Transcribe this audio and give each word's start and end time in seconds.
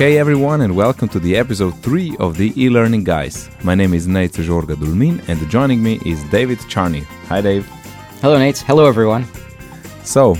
Hey 0.00 0.16
everyone, 0.16 0.62
and 0.62 0.74
welcome 0.74 1.10
to 1.10 1.18
the 1.18 1.36
episode 1.36 1.76
3 1.82 2.16
of 2.20 2.38
the 2.38 2.54
e 2.56 2.70
learning 2.70 3.04
guys. 3.04 3.50
My 3.62 3.74
name 3.74 3.92
is 3.92 4.06
Nejc 4.06 4.32
Jorga 4.42 4.74
Dulmin, 4.74 5.20
and 5.28 5.38
joining 5.50 5.82
me 5.82 6.00
is 6.06 6.24
David 6.30 6.58
Charney. 6.70 7.00
Hi, 7.28 7.42
Dave. 7.42 7.66
Hello, 8.22 8.38
Nejc. 8.38 8.62
Hello, 8.62 8.86
everyone. 8.86 9.26
So, 10.02 10.38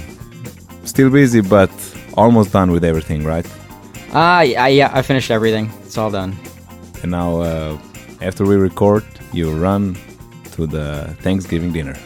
still 0.84 1.10
busy, 1.10 1.42
but 1.42 1.70
almost 2.14 2.52
done 2.52 2.70
with 2.70 2.84
everything, 2.84 3.22
right? 3.22 3.46
Ah, 4.14 4.38
uh, 4.38 4.40
yeah, 4.40 4.66
yeah, 4.68 4.90
I 4.94 5.02
finished 5.02 5.30
everything. 5.30 5.70
It's 5.84 5.98
all 5.98 6.10
done. 6.10 6.34
And 7.02 7.10
now, 7.10 7.42
uh, 7.42 7.78
after 8.22 8.46
we 8.46 8.56
record, 8.56 9.04
you 9.34 9.52
run 9.52 9.94
to 10.52 10.66
the 10.66 11.14
Thanksgiving 11.20 11.70
dinner. 11.70 11.96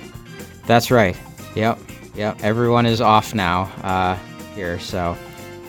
That's 0.67 0.91
right. 0.91 1.17
Yep, 1.55 1.79
yep. 2.17 2.37
Everyone 2.43 2.85
is 2.85 3.01
off 3.01 3.33
now 3.33 3.71
uh, 3.85 4.19
here, 4.57 4.81
so. 4.81 5.17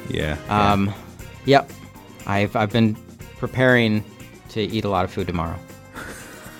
Yeah. 0.09 0.39
Um, 0.49 0.87
yeah. 0.87 0.93
Yep. 1.45 1.69
I've 2.25 2.55
I've 2.55 2.71
been 2.71 2.95
preparing 3.37 4.03
to 4.49 4.61
eat 4.61 4.85
a 4.85 4.89
lot 4.89 5.05
of 5.05 5.11
food 5.11 5.27
tomorrow. 5.27 5.59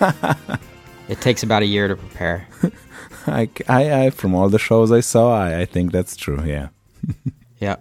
it 1.08 1.20
takes 1.20 1.42
about 1.42 1.62
a 1.62 1.66
year 1.66 1.88
to 1.88 1.96
prepare. 1.96 2.46
I, 3.26 3.48
I, 3.68 4.04
I, 4.06 4.10
from 4.10 4.34
all 4.34 4.48
the 4.48 4.58
shows 4.58 4.92
I 4.92 5.00
saw, 5.00 5.36
I, 5.36 5.60
I 5.60 5.64
think 5.64 5.90
that's 5.92 6.16
true. 6.16 6.40
Yeah. 6.44 6.68
yeah. 7.60 7.76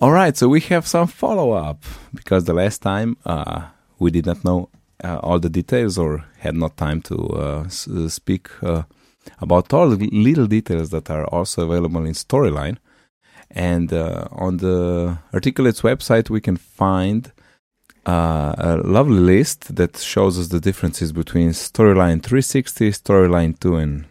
All 0.00 0.10
right, 0.10 0.36
so 0.36 0.48
we 0.48 0.60
have 0.62 0.86
some 0.86 1.06
follow 1.06 1.52
up 1.52 1.84
because 2.12 2.44
the 2.44 2.54
last 2.54 2.82
time 2.82 3.16
uh, 3.24 3.66
we 4.00 4.10
did 4.10 4.26
not 4.26 4.44
know 4.44 4.68
uh, 5.04 5.18
all 5.22 5.38
the 5.38 5.48
details 5.48 5.96
or 5.96 6.24
had 6.38 6.56
not 6.56 6.76
time 6.76 7.00
to 7.02 7.16
uh, 7.16 7.62
s- 7.66 7.86
uh, 7.86 8.08
speak 8.08 8.48
uh, 8.64 8.82
about 9.40 9.72
all 9.72 9.90
the 9.90 10.08
little 10.10 10.46
details 10.46 10.90
that 10.90 11.08
are 11.08 11.24
also 11.26 11.62
available 11.70 12.04
in 12.04 12.14
Storyline. 12.14 12.78
And 13.54 13.92
uh, 13.92 14.28
on 14.32 14.58
the 14.58 15.18
Articulate's 15.34 15.82
website, 15.82 16.30
we 16.30 16.40
can 16.40 16.56
find 16.56 17.32
uh, 18.06 18.54
a 18.58 18.76
lovely 18.78 19.20
list 19.20 19.76
that 19.76 19.96
shows 19.98 20.38
us 20.38 20.48
the 20.48 20.60
differences 20.60 21.12
between 21.12 21.50
Storyline 21.50 22.22
360, 22.22 22.90
Storyline 22.90 23.58
2, 23.58 23.76
and 23.76 24.06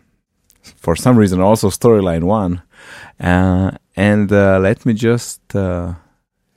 for 0.62 0.96
some 0.96 1.18
reason 1.18 1.42
also 1.42 1.70
Storyline 1.70 2.24
1. 2.24 2.62
Uh, 3.20 3.72
and 3.96 4.32
uh, 4.32 4.60
let 4.60 4.86
me 4.86 4.94
just 4.94 5.56
uh, 5.56 5.94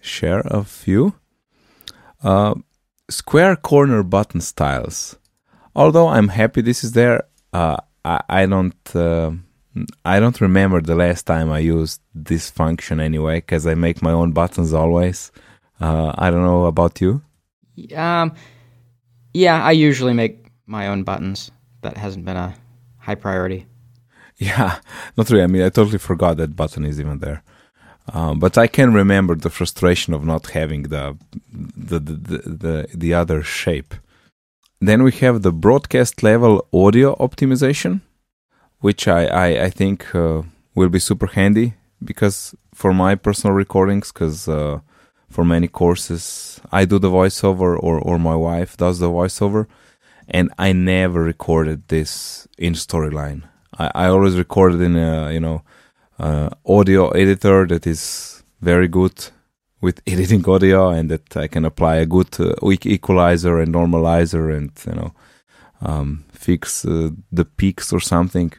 share 0.00 0.40
a 0.44 0.62
few. 0.62 1.14
Uh, 2.22 2.54
square 3.10 3.56
corner 3.56 4.02
button 4.02 4.40
styles. 4.40 5.16
Although 5.74 6.08
I'm 6.08 6.28
happy 6.28 6.60
this 6.60 6.84
is 6.84 6.92
there, 6.92 7.24
I, 7.52 7.78
I, 8.04 8.46
don't. 8.46 8.74
Uh, 9.76 9.84
I 10.04 10.20
don't 10.20 10.40
remember 10.40 10.80
the 10.80 10.94
last 10.94 11.26
time 11.26 11.50
I 11.50 11.58
used 11.58 12.00
this 12.14 12.50
function 12.50 13.00
anyway, 13.00 13.36
because 13.36 13.66
I 13.66 13.74
make 13.74 14.02
my 14.02 14.12
own 14.12 14.32
buttons 14.32 14.72
always. 14.72 15.32
I 15.80 16.30
don't 16.30 16.44
know 16.44 16.66
about 16.66 17.00
you. 17.00 17.22
Um, 17.94 18.32
yeah, 19.34 19.62
I 19.62 19.72
usually 19.72 20.14
make 20.14 20.46
my 20.66 20.86
own 20.88 21.02
buttons. 21.02 21.50
That 21.82 21.96
hasn't 21.96 22.24
been 22.24 22.36
a 22.36 22.54
high 22.98 23.16
priority. 23.16 23.66
Yeah, 24.36 24.80
not 25.16 25.30
really. 25.30 25.44
I 25.44 25.46
mean, 25.46 25.62
I 25.62 25.68
totally 25.68 25.98
forgot 25.98 26.38
that 26.38 26.56
button 26.56 26.84
is 26.84 26.98
even 26.98 27.20
there. 27.20 27.44
Um, 28.12 28.40
but 28.40 28.58
I 28.58 28.66
can 28.66 28.92
remember 28.92 29.36
the 29.36 29.48
frustration 29.48 30.12
of 30.12 30.24
not 30.24 30.50
having 30.50 30.82
the, 30.84 31.16
the 31.52 32.00
the, 32.00 32.38
the 32.38 32.88
the 32.92 33.14
other 33.14 33.44
shape. 33.44 33.94
Then 34.80 35.04
we 35.04 35.12
have 35.12 35.42
the 35.42 35.52
broadcast 35.52 36.22
level 36.24 36.66
audio 36.72 37.14
optimization, 37.16 38.00
which 38.84 39.08
I 39.08 39.22
I, 39.46 39.48
I 39.68 39.70
think 39.70 40.14
uh, 40.14 40.42
will 40.74 40.90
be 40.90 41.06
super 41.08 41.28
handy 41.38 41.68
because 42.10 42.54
for 42.74 42.92
my 42.92 43.14
personal 43.14 43.56
recordings, 43.56 44.12
because 44.12 44.46
uh, 44.46 44.80
for 45.30 45.44
many 45.44 45.68
courses 45.68 46.60
I 46.70 46.84
do 46.84 46.98
the 46.98 47.14
voiceover 47.20 47.70
or 47.86 47.96
or 48.08 48.18
my 48.18 48.36
wife 48.48 48.76
does 48.76 48.98
the 48.98 49.10
voiceover, 49.18 49.62
and 50.36 50.46
I 50.66 50.68
never 50.72 51.20
recorded 51.22 51.78
this 51.88 52.46
in 52.58 52.74
Storyline. 52.74 53.40
I, 53.78 53.86
I 54.02 54.06
always 54.08 54.36
recorded 54.44 54.80
in 54.88 54.96
a 54.96 55.32
you 55.32 55.40
know 55.40 55.58
uh, 56.18 56.50
audio 56.76 57.08
editor 57.22 57.66
that 57.72 57.86
is 57.86 58.02
very 58.60 58.88
good 58.98 59.16
with 59.80 60.02
editing 60.12 60.44
audio 60.54 60.90
and 60.90 61.10
that 61.10 61.36
I 61.44 61.46
can 61.48 61.64
apply 61.64 61.94
a 61.96 62.10
good 62.16 62.32
uh, 62.38 62.52
equalizer 62.96 63.54
and 63.62 63.74
normalizer 63.74 64.44
and 64.58 64.72
you 64.86 64.96
know 64.98 65.10
um, 65.80 66.24
fix 66.32 66.84
uh, 66.84 67.10
the 67.32 67.46
peaks 67.46 67.90
or 67.90 68.00
something. 68.00 68.52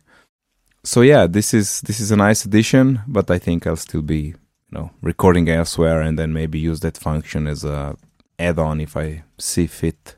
So 0.85 1.01
yeah, 1.01 1.25
this 1.25 1.53
is 1.53 1.81
this 1.81 1.99
is 1.99 2.11
a 2.11 2.15
nice 2.15 2.45
addition, 2.45 3.01
but 3.07 3.31
I 3.31 3.39
think 3.39 3.65
I'll 3.65 3.75
still 3.75 4.03
be 4.03 4.35
you 4.69 4.71
know 4.71 4.91
recording 5.01 5.49
elsewhere 5.49 5.99
and 5.99 6.17
then 6.19 6.31
maybe 6.31 6.59
use 6.59 6.79
that 6.81 6.97
function 6.97 7.47
as 7.47 7.63
a 7.63 7.97
add-on 8.37 8.79
if 8.79 8.95
I 8.95 9.23
see 9.39 9.65
fit. 9.65 10.15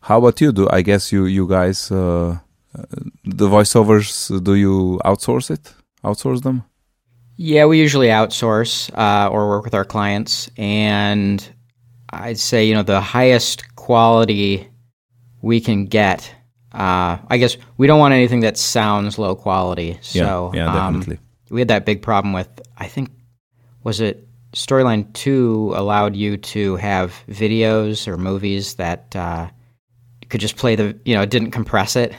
How 0.00 0.18
about 0.18 0.40
you? 0.40 0.50
Do 0.50 0.68
I 0.68 0.82
guess 0.82 1.12
you 1.12 1.26
you 1.26 1.46
guys 1.48 1.92
uh, 1.92 2.38
the 3.24 3.48
voiceovers 3.48 4.42
do 4.42 4.54
you 4.54 5.00
outsource 5.04 5.50
it? 5.50 5.72
outsource 6.02 6.42
them? 6.42 6.64
Yeah, 7.36 7.66
we 7.66 7.78
usually 7.78 8.08
outsource 8.08 8.90
uh, 8.96 9.28
or 9.30 9.48
work 9.48 9.64
with 9.64 9.74
our 9.74 9.84
clients, 9.84 10.50
and 10.56 11.38
I'd 12.10 12.38
say 12.38 12.66
you 12.66 12.74
know 12.74 12.82
the 12.82 13.00
highest 13.00 13.76
quality 13.76 14.68
we 15.40 15.60
can 15.60 15.86
get. 15.86 16.34
Uh, 16.74 17.18
I 17.28 17.38
guess 17.38 17.56
we 17.76 17.86
don't 17.86 18.00
want 18.00 18.14
anything 18.14 18.40
that 18.40 18.58
sounds 18.58 19.18
low 19.18 19.36
quality. 19.36 19.98
So 20.02 20.50
yeah, 20.52 20.66
yeah 20.66 20.72
definitely. 20.72 21.16
Um, 21.16 21.22
we 21.50 21.60
had 21.60 21.68
that 21.68 21.86
big 21.86 22.02
problem 22.02 22.32
with 22.32 22.48
I 22.76 22.88
think 22.88 23.10
was 23.84 24.00
it 24.00 24.26
Storyline 24.54 25.12
Two 25.12 25.72
allowed 25.76 26.16
you 26.16 26.36
to 26.36 26.76
have 26.76 27.14
videos 27.28 28.08
or 28.08 28.16
movies 28.16 28.74
that 28.74 29.14
uh, 29.14 29.48
could 30.28 30.40
just 30.40 30.56
play 30.56 30.74
the 30.74 30.98
you 31.04 31.14
know 31.14 31.22
it 31.22 31.30
didn't 31.30 31.52
compress 31.52 31.94
it, 31.94 32.12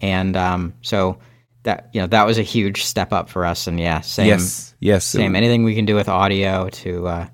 and 0.00 0.36
um, 0.36 0.74
so 0.82 1.18
that 1.62 1.88
you 1.92 2.00
know 2.00 2.06
that 2.06 2.26
was 2.26 2.38
a 2.38 2.42
huge 2.42 2.84
step 2.84 3.12
up 3.12 3.28
for 3.28 3.44
us 3.44 3.66
and 3.66 3.78
yeah 3.80 4.00
same 4.00 4.28
yes 4.28 4.74
yes 4.80 5.04
same 5.04 5.34
anything 5.34 5.64
we 5.64 5.74
can 5.74 5.84
do 5.84 5.94
with 5.94 6.08
audio 6.08 6.68
to 6.68 7.06
uh, 7.06 7.26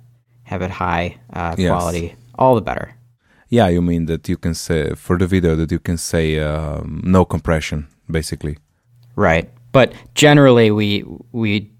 have 0.42 0.62
it 0.62 0.70
high 0.70 1.18
uh, 1.32 1.54
yes. 1.58 1.68
quality 1.68 2.14
all 2.38 2.54
the 2.54 2.60
better 2.60 2.94
yeah 3.52 3.68
you 3.68 3.82
mean 3.82 4.06
that 4.06 4.28
you 4.28 4.38
can 4.38 4.54
say 4.54 4.94
for 4.94 5.18
the 5.18 5.26
video 5.26 5.54
that 5.54 5.70
you 5.70 5.78
can 5.78 5.98
say 5.98 6.40
um, 6.40 7.00
no 7.04 7.24
compression 7.24 7.86
basically. 8.10 8.58
Right. 9.16 9.50
But 9.72 9.92
generally 10.14 10.70
we 10.70 11.04
we 11.32 11.70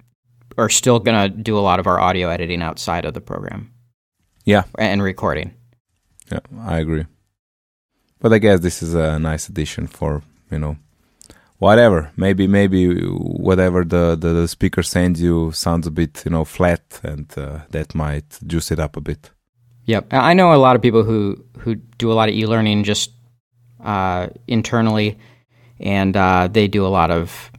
are 0.59 0.69
still 0.69 0.99
going 0.99 1.19
to 1.23 1.29
do 1.43 1.59
a 1.59 1.65
lot 1.69 1.81
of 1.81 1.87
our 1.87 1.99
audio 1.99 2.29
editing 2.29 2.63
outside 2.63 3.05
of 3.05 3.15
the 3.15 3.21
program. 3.21 3.73
Yeah. 4.45 4.65
And 4.79 5.03
recording. 5.03 5.55
Yeah 6.31 6.41
i 6.59 6.79
agree. 6.79 7.07
But 8.21 8.33
i 8.33 8.39
guess 8.39 8.61
this 8.61 8.83
is 8.83 8.95
a 8.95 9.19
nice 9.19 9.49
addition 9.49 9.87
for 9.87 10.23
you 10.51 10.59
know 10.59 10.77
whatever. 11.59 12.11
Maybe 12.17 12.47
maybe 12.47 12.81
whatever 13.49 13.85
the, 13.85 14.17
the, 14.23 14.31
the, 14.41 14.49
speaker 14.49 14.83
sends 14.83 15.23
you 15.23 15.53
sounds 15.53 15.87
a 15.87 15.91
bit 15.91 16.23
you 16.25 16.33
know 16.33 16.45
flat 16.45 17.01
and 17.03 17.27
uh, 17.37 17.61
that 17.71 17.95
might 17.95 18.29
juice 18.47 18.71
it 18.73 18.81
up 18.81 18.97
a 18.97 19.01
bit 19.01 19.31
yep 19.85 20.07
i 20.11 20.35
know 20.35 20.53
a 20.53 20.57
lot 20.57 20.77
of 20.77 20.83
people 20.83 21.03
who 21.03 21.43
who 21.59 21.75
do 21.75 22.11
a 22.11 22.15
lot 22.15 22.29
of 22.29 22.35
e-learning 22.35 22.85
just 22.85 23.13
uh, 23.85 24.29
internally 24.47 25.19
and 25.81 26.17
uh, 26.17 26.47
they 26.47 26.69
do 26.69 26.87
a 26.87 26.93
lot 26.99 27.11
of 27.11 27.51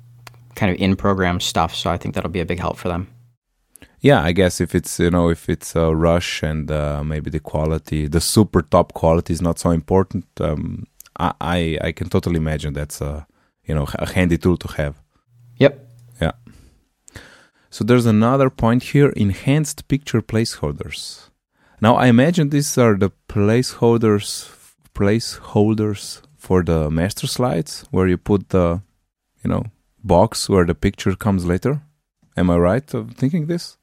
kind 0.55 0.71
of 0.71 0.79
in-program 0.79 1.39
stuff 1.39 1.75
so 1.75 1.89
i 1.89 1.97
think 1.97 2.15
that'll 2.15 2.29
be 2.29 2.39
a 2.39 2.45
big 2.45 2.59
help 2.59 2.77
for 2.77 2.87
them 2.87 3.07
yeah 3.99 4.21
i 4.23 4.31
guess 4.31 4.61
if 4.61 4.73
it's 4.73 4.99
you 4.99 5.11
know 5.11 5.29
if 5.29 5.49
it's 5.49 5.75
a 5.75 5.93
rush 5.93 6.41
and 6.43 6.71
uh, 6.71 7.03
maybe 7.03 7.29
the 7.29 7.39
quality 7.39 8.07
the 8.07 8.21
super 8.21 8.61
top 8.61 8.93
quality 8.93 9.33
is 9.33 9.41
not 9.41 9.59
so 9.59 9.71
important 9.71 10.25
um, 10.39 10.85
I, 11.19 11.33
I 11.41 11.77
i 11.81 11.91
can 11.91 12.09
totally 12.09 12.37
imagine 12.37 12.73
that's 12.73 13.01
a 13.01 13.27
you 13.65 13.73
know 13.73 13.87
a 13.95 14.11
handy 14.13 14.37
tool 14.37 14.57
to 14.57 14.67
have. 14.73 15.01
Yep. 15.57 15.89
Yeah. 16.21 16.31
So 17.69 17.83
there's 17.83 18.05
another 18.05 18.49
point 18.49 18.83
here: 18.83 19.09
enhanced 19.09 19.87
picture 19.87 20.21
placeholders. 20.21 21.29
Now 21.83 21.95
I 21.97 22.07
imagine 22.07 22.49
these 22.49 22.77
are 22.77 22.95
the 22.95 23.11
placeholders 23.27 24.49
placeholders 24.95 26.21
for 26.37 26.63
the 26.63 26.89
master 26.89 27.27
slides 27.27 27.83
where 27.91 28.07
you 28.07 28.17
put 28.17 28.49
the 28.49 28.81
you 29.43 29.49
know 29.49 29.63
box 30.01 30.47
where 30.47 30.65
the 30.65 30.75
picture 30.75 31.13
comes 31.15 31.43
later. 31.45 31.81
Am 32.37 32.49
I 32.49 32.57
right 32.57 32.93
of 32.93 33.15
thinking 33.15 33.47
this? 33.47 33.77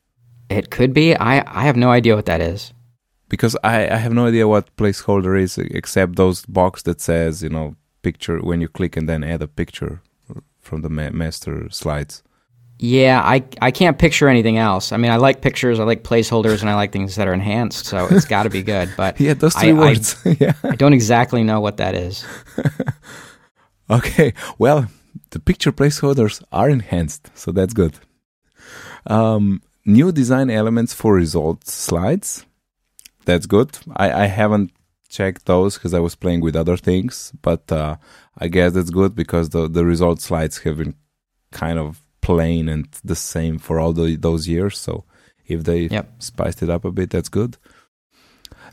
It 0.49 0.71
could 0.71 0.95
be. 0.95 1.15
I 1.15 1.45
I 1.61 1.63
have 1.69 1.77
no 1.77 1.91
idea 1.91 2.17
what 2.17 2.25
that 2.25 2.41
is. 2.41 2.73
Because 3.29 3.55
I, 3.63 3.77
I 3.97 3.99
have 4.05 4.15
no 4.15 4.27
idea 4.27 4.49
what 4.49 4.75
placeholder 4.77 5.39
is 5.39 5.59
except 5.59 6.17
those 6.17 6.47
box 6.47 6.83
that 6.85 7.01
says, 7.03 7.43
you 7.43 7.51
know, 7.51 7.77
picture 8.01 8.39
when 8.41 8.63
you 8.63 8.69
click 8.69 8.97
and 8.97 9.09
then 9.09 9.23
add 9.23 9.43
a 9.43 9.47
picture 9.47 10.01
from 10.59 10.81
the 10.81 10.91
ma- 10.91 11.11
master 11.13 11.69
slides. 11.71 12.23
Yeah, 12.83 13.21
I 13.23 13.45
I 13.61 13.73
can't 13.73 13.99
picture 13.99 14.27
anything 14.27 14.57
else. 14.57 14.91
I 14.91 14.97
mean, 14.97 15.11
I 15.11 15.17
like 15.17 15.43
pictures, 15.43 15.79
I 15.79 15.85
like 15.85 16.03
placeholders, 16.03 16.63
and 16.63 16.71
I 16.71 16.75
like 16.77 16.93
things 16.93 17.15
that 17.17 17.29
are 17.29 17.35
enhanced. 17.35 17.85
So 17.85 18.09
it's 18.11 18.25
got 18.25 18.45
to 18.45 18.51
be 18.51 18.63
good. 18.63 18.89
But 18.97 19.21
yeah, 19.21 19.35
those 19.35 19.55
three 19.55 19.73
I, 19.73 19.75
words. 19.75 20.17
I, 20.25 20.37
yeah, 20.41 20.55
I 20.65 20.77
don't 20.77 20.95
exactly 20.95 21.43
know 21.45 21.61
what 21.61 21.77
that 21.77 21.95
is. 21.95 22.25
okay, 23.91 24.33
well, 24.59 24.87
the 25.29 25.41
picture 25.41 25.73
placeholders 25.73 26.43
are 26.53 26.71
enhanced, 26.71 27.31
so 27.35 27.53
that's 27.53 27.75
good. 27.75 27.99
Um, 29.07 29.61
new 29.85 30.11
design 30.11 30.49
elements 30.49 30.95
for 30.95 31.15
results 31.15 31.75
slides. 31.75 32.47
that's 33.27 33.47
good. 33.47 33.79
I, 33.95 34.25
I 34.25 34.27
haven't 34.27 34.73
checked 35.11 35.45
those 35.45 35.75
because 35.75 35.93
I 35.93 36.01
was 36.01 36.15
playing 36.17 36.41
with 36.41 36.57
other 36.57 36.79
things, 36.79 37.33
but 37.43 37.71
uh, 37.71 37.97
I 38.39 38.49
guess 38.49 38.73
that's 38.73 38.91
good 38.91 39.15
because 39.15 39.51
the 39.51 39.69
the 39.69 39.85
result 39.85 40.23
slides 40.23 40.59
have 40.65 40.79
been 40.79 40.95
kind 41.53 41.79
of 41.79 42.01
plain 42.21 42.69
and 42.69 42.87
the 43.05 43.17
same 43.17 43.59
for 43.59 43.79
all 43.81 43.93
the, 43.93 44.17
those 44.17 44.47
years. 44.49 44.79
So 44.79 45.05
if 45.47 45.65
they 45.65 45.89
Yep. 45.89 46.07
spiced 46.19 46.63
it 46.63 46.71
up 46.71 46.85
a 46.85 46.91
bit, 46.93 47.11
that's 47.11 47.29
good. 47.31 47.57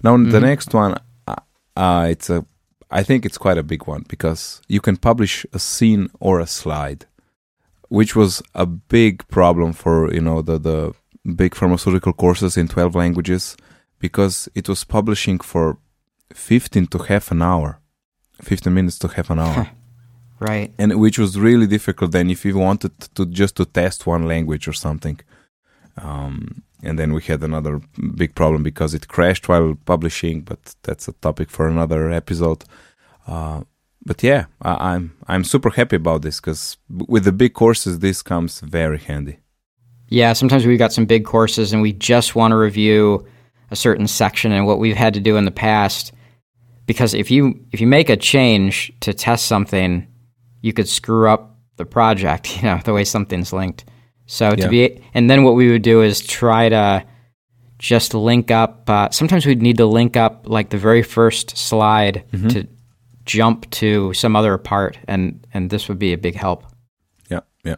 Now 0.03 0.15
the 0.17 0.39
Mhm. 0.39 0.41
next 0.41 0.73
one, 0.73 0.95
uh, 1.27 1.35
uh, 1.75 2.07
it's 2.09 2.29
a, 2.29 2.45
I 2.91 3.03
think 3.03 3.25
it's 3.25 3.38
quite 3.38 3.57
a 3.57 3.63
big 3.63 3.88
one 3.88 4.03
because 4.07 4.61
you 4.67 4.79
can 4.81 4.97
publish 4.97 5.45
a 5.53 5.59
scene 5.59 6.09
or 6.19 6.39
a 6.39 6.47
slide, 6.47 7.05
which 7.89 8.15
was 8.15 8.41
a 8.53 8.65
big 8.65 9.27
problem 9.27 9.73
for 9.73 10.13
you 10.13 10.21
know 10.21 10.41
the 10.41 10.57
the 10.59 10.94
big 11.35 11.55
pharmaceutical 11.55 12.13
courses 12.13 12.57
in 12.57 12.67
twelve 12.67 12.95
languages 12.95 13.57
because 13.99 14.47
it 14.55 14.69
was 14.69 14.83
publishing 14.85 15.39
for 15.39 15.77
fifteen 16.33 16.88
to 16.88 16.97
half 16.99 17.31
an 17.31 17.41
hour, 17.41 17.79
fifteen 18.41 18.73
minutes 18.73 18.99
to 18.99 19.07
half 19.07 19.29
an 19.29 19.39
hour 19.39 19.67
Right. 20.39 20.71
and 20.77 20.99
which 20.99 21.17
was 21.17 21.39
really 21.39 21.65
difficult 21.65 22.11
then 22.11 22.29
if 22.29 22.45
you 22.45 22.57
wanted 22.57 22.91
to 23.15 23.25
just 23.25 23.55
to 23.55 23.65
test 23.65 24.05
one 24.05 24.27
language 24.27 24.67
or 24.67 24.73
something. 24.73 25.19
Um, 25.97 26.61
and 26.83 26.99
then 26.99 27.11
we 27.13 27.23
had 27.23 27.41
another 27.43 27.81
big 28.15 28.35
problem 28.35 28.61
because 28.61 28.93
it 28.93 29.07
crashed 29.07 29.49
while 29.49 29.75
publishing 29.85 30.41
but 30.41 30.75
that's 30.83 31.07
a 31.07 31.13
topic 31.13 31.49
for 31.49 31.67
another 31.67 32.11
episode. 32.11 32.65
Uh, 33.25 33.61
but 34.05 34.23
yeah 34.23 34.45
I, 34.61 34.93
i'm 34.93 35.17
i'm 35.27 35.43
super 35.43 35.71
happy 35.71 35.97
about 35.97 36.21
this 36.21 36.39
because 36.39 36.77
with 36.89 37.25
the 37.25 37.33
big 37.33 37.53
courses 37.53 37.99
this 37.99 38.21
comes 38.21 38.61
very 38.61 38.99
handy. 38.99 39.39
Yeah, 40.09 40.33
sometimes 40.33 40.65
we've 40.65 40.79
got 40.79 40.93
some 40.93 41.05
big 41.05 41.25
courses 41.25 41.73
and 41.73 41.81
we 41.81 41.93
just 41.93 42.35
want 42.35 42.51
to 42.51 42.55
review 42.57 43.27
a 43.71 43.75
certain 43.75 44.07
section 44.07 44.51
and 44.51 44.65
what 44.65 44.79
we've 44.79 44.95
had 44.95 45.13
to 45.15 45.19
do 45.19 45.35
in 45.35 45.45
the 45.45 45.51
past. 45.51 46.13
Because 46.85 47.13
if 47.13 47.29
you 47.29 47.65
if 47.73 47.81
you 47.81 47.87
make 47.87 48.09
a 48.09 48.15
change 48.15 48.93
to 49.01 49.13
test 49.13 49.45
something, 49.45 50.07
you 50.67 50.73
could 50.73 50.87
screw 50.89 51.25
up 51.33 51.41
the 51.77 51.85
project, 51.85 52.43
you 52.57 52.63
know, 52.67 52.79
the 52.83 52.93
way 52.97 53.03
something's 53.05 53.51
linked. 53.53 53.81
So 54.25 54.45
to 54.55 54.61
Yeah. 54.63 54.69
be 54.75 54.81
and 55.15 55.29
then 55.29 55.39
what 55.45 55.55
we 55.59 55.65
would 55.71 55.83
do 55.93 55.97
is 56.09 56.19
try 56.41 56.69
to 56.69 57.03
just 57.91 58.13
link 58.13 58.51
up 58.51 58.89
uh, 58.89 59.07
sometimes 59.11 59.45
we'd 59.45 59.61
need 59.61 59.77
to 59.77 59.85
link 59.99 60.17
up 60.25 60.33
like 60.57 60.69
the 60.69 60.77
very 60.89 61.03
first 61.03 61.47
slide 61.69 62.23
to 62.53 62.59
jump 63.37 63.69
to 63.69 64.13
some 64.13 64.35
other 64.39 64.57
part 64.57 64.97
and 65.07 65.21
and 65.53 65.69
this 65.69 65.87
would 65.87 65.99
be 65.99 66.11
a 66.13 66.17
big 66.17 66.35
help. 66.35 66.61
yeah 67.33 67.43
yeah 67.69 67.75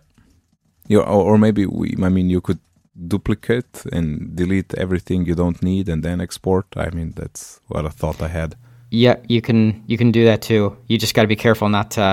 you, 0.91 0.99
or, 1.01 1.21
or 1.33 1.37
maybe 1.37 1.65
we 1.65 1.87
i 2.07 2.09
mean 2.09 2.29
you 2.29 2.41
could 2.41 2.59
duplicate 3.07 3.85
and 3.91 4.35
delete 4.35 4.73
everything 4.77 5.25
you 5.27 5.35
don't 5.35 5.61
need 5.61 5.89
and 5.89 6.01
then 6.03 6.21
export 6.21 6.65
i 6.77 6.89
mean 6.95 7.13
that's 7.15 7.59
what 7.67 7.85
a 7.85 7.89
thought 7.89 8.21
i 8.21 8.27
had 8.27 8.55
Yeah, 8.91 9.17
you 9.33 9.41
can 9.41 9.59
you 9.91 9.97
can 9.97 10.11
do 10.11 10.23
that 10.25 10.41
too. 10.41 10.63
You 10.89 10.97
just 10.97 11.13
got 11.15 11.23
to 11.27 11.35
be 11.35 11.41
careful 11.45 11.69
not 11.69 11.87
to 11.91 12.05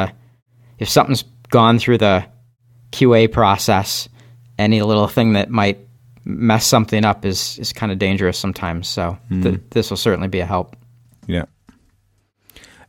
if 0.79 0.89
something's 0.89 1.25
gone 1.49 1.79
through 1.79 1.99
the 1.99 2.25
QA 2.93 3.31
process, 3.31 4.09
any 4.59 4.83
little 4.83 5.09
thing 5.09 5.35
that 5.35 5.51
might 5.51 5.79
mess 6.25 6.67
something 6.67 7.05
up 7.05 7.25
is 7.25 7.59
is 7.59 7.73
kind 7.73 7.93
of 7.93 7.99
dangerous 7.99 8.39
sometimes. 8.39 8.89
So 8.89 9.19
th- 9.31 9.61
this 9.71 9.91
will 9.91 9.97
certainly 9.97 10.29
be 10.29 10.41
a 10.41 10.47
help. 10.47 10.77
Yeah. 11.27 11.45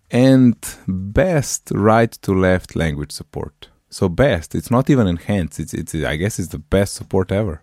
And 0.09 0.55
best 0.87 1.71
right 1.71 2.11
to 2.11 2.33
left 2.33 2.75
language 2.75 3.11
support. 3.11 3.69
So 3.89 4.09
best, 4.09 4.55
it's 4.55 4.71
not 4.71 4.89
even 4.89 5.07
enhanced. 5.07 5.59
It's 5.59 5.73
it's 5.73 5.93
I 5.95 6.15
guess 6.15 6.39
it's 6.39 6.49
the 6.49 6.59
best 6.59 6.95
support 6.95 7.31
ever. 7.31 7.61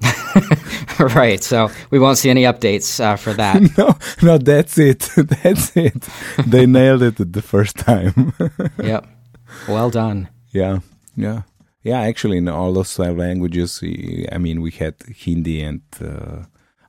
right. 0.98 1.42
So 1.42 1.70
we 1.90 1.98
won't 1.98 2.18
see 2.18 2.30
any 2.30 2.44
updates 2.44 3.00
uh, 3.00 3.16
for 3.16 3.34
that. 3.34 3.60
no, 3.78 3.96
no, 4.22 4.38
that's 4.38 4.78
it. 4.78 5.10
that's 5.16 5.76
it. 5.76 6.08
They 6.46 6.66
nailed 6.66 7.02
it 7.02 7.32
the 7.32 7.42
first 7.42 7.76
time. 7.76 8.32
yep. 8.82 9.06
Well 9.68 9.90
done. 9.90 10.28
yeah, 10.52 10.80
yeah, 11.16 11.42
yeah. 11.82 12.00
Actually, 12.00 12.38
in 12.38 12.48
all 12.48 12.72
those 12.72 12.94
five 12.94 13.16
languages, 13.16 13.80
I 14.32 14.38
mean, 14.38 14.60
we 14.60 14.70
had 14.70 14.94
Hindi 15.06 15.62
and 15.62 15.82
uh, 16.00 16.44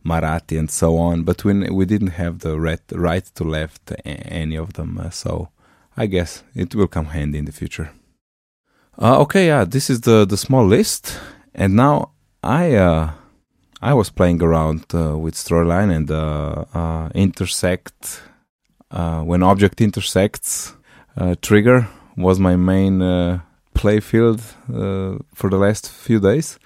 Marathi 0.05 0.57
and 0.57 0.69
so 0.69 0.97
on, 0.97 1.23
but 1.23 1.43
we 1.43 1.53
we 1.69 1.85
didn't 1.85 2.15
have 2.17 2.39
the 2.39 2.59
right 2.59 2.81
right 2.91 3.25
to 3.35 3.43
left 3.43 3.93
any 4.05 4.57
of 4.57 4.73
them. 4.73 4.97
Uh, 4.97 5.09
so 5.09 5.49
I 5.95 6.07
guess 6.07 6.43
it 6.55 6.73
will 6.75 6.87
come 6.87 7.05
handy 7.05 7.37
in 7.37 7.45
the 7.45 7.51
future. 7.51 7.91
Uh, 8.97 9.19
okay, 9.19 9.47
yeah, 9.47 9.63
this 9.65 9.89
is 9.89 10.01
the 10.01 10.25
the 10.25 10.37
small 10.37 10.65
list, 10.65 11.19
and 11.53 11.75
now 11.75 12.11
I 12.43 12.75
uh, 12.75 13.11
I 13.81 13.93
was 13.93 14.09
playing 14.09 14.41
around 14.41 14.85
uh, 14.93 15.17
with 15.17 15.35
storyline 15.35 15.95
and 15.95 16.09
uh, 16.09 16.65
uh, 16.73 17.09
intersect 17.13 18.21
when 18.89 19.43
object 19.43 19.81
intersects 19.81 20.75
trigger 21.41 21.87
was 22.21 22.39
my 22.39 22.55
main 22.55 23.01
uh, 23.01 23.39
play 23.73 23.99
field 23.99 24.41
uh, 24.73 25.17
for 25.33 25.49
the 25.49 25.57
last 25.57 25.89
few 25.89 26.19
days. 26.19 26.59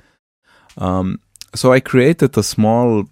Um, 0.78 1.20
so 1.54 1.72
I 1.72 1.80
created 1.80 2.38
a 2.38 2.44
small 2.44 3.06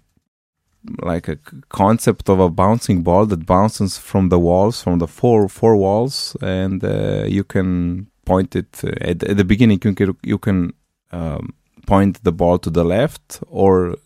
like 1.00 1.28
a 1.28 1.38
concept 1.68 2.28
of 2.28 2.38
a 2.40 2.50
bouncing 2.50 3.02
ball 3.02 3.26
that 3.26 3.46
bounces 3.46 3.96
from 3.96 4.28
the 4.28 4.38
walls 4.38 4.82
from 4.82 4.98
the 4.98 5.06
four 5.06 5.48
four 5.48 5.76
walls 5.76 6.36
and 6.42 6.84
uh, 6.84 7.24
you 7.26 7.42
can 7.42 8.06
point 8.26 8.54
it 8.54 8.84
uh, 8.84 8.90
at, 9.00 9.22
at 9.24 9.36
the 9.36 9.44
beginning 9.44 9.80
you 9.82 9.94
can 9.94 10.16
you 10.22 10.38
can 10.38 10.74
um, 11.12 11.54
point 11.86 12.22
the 12.22 12.32
ball 12.32 12.58
to 12.58 12.70
the 12.70 12.84
left 12.84 13.40
or 13.48 13.96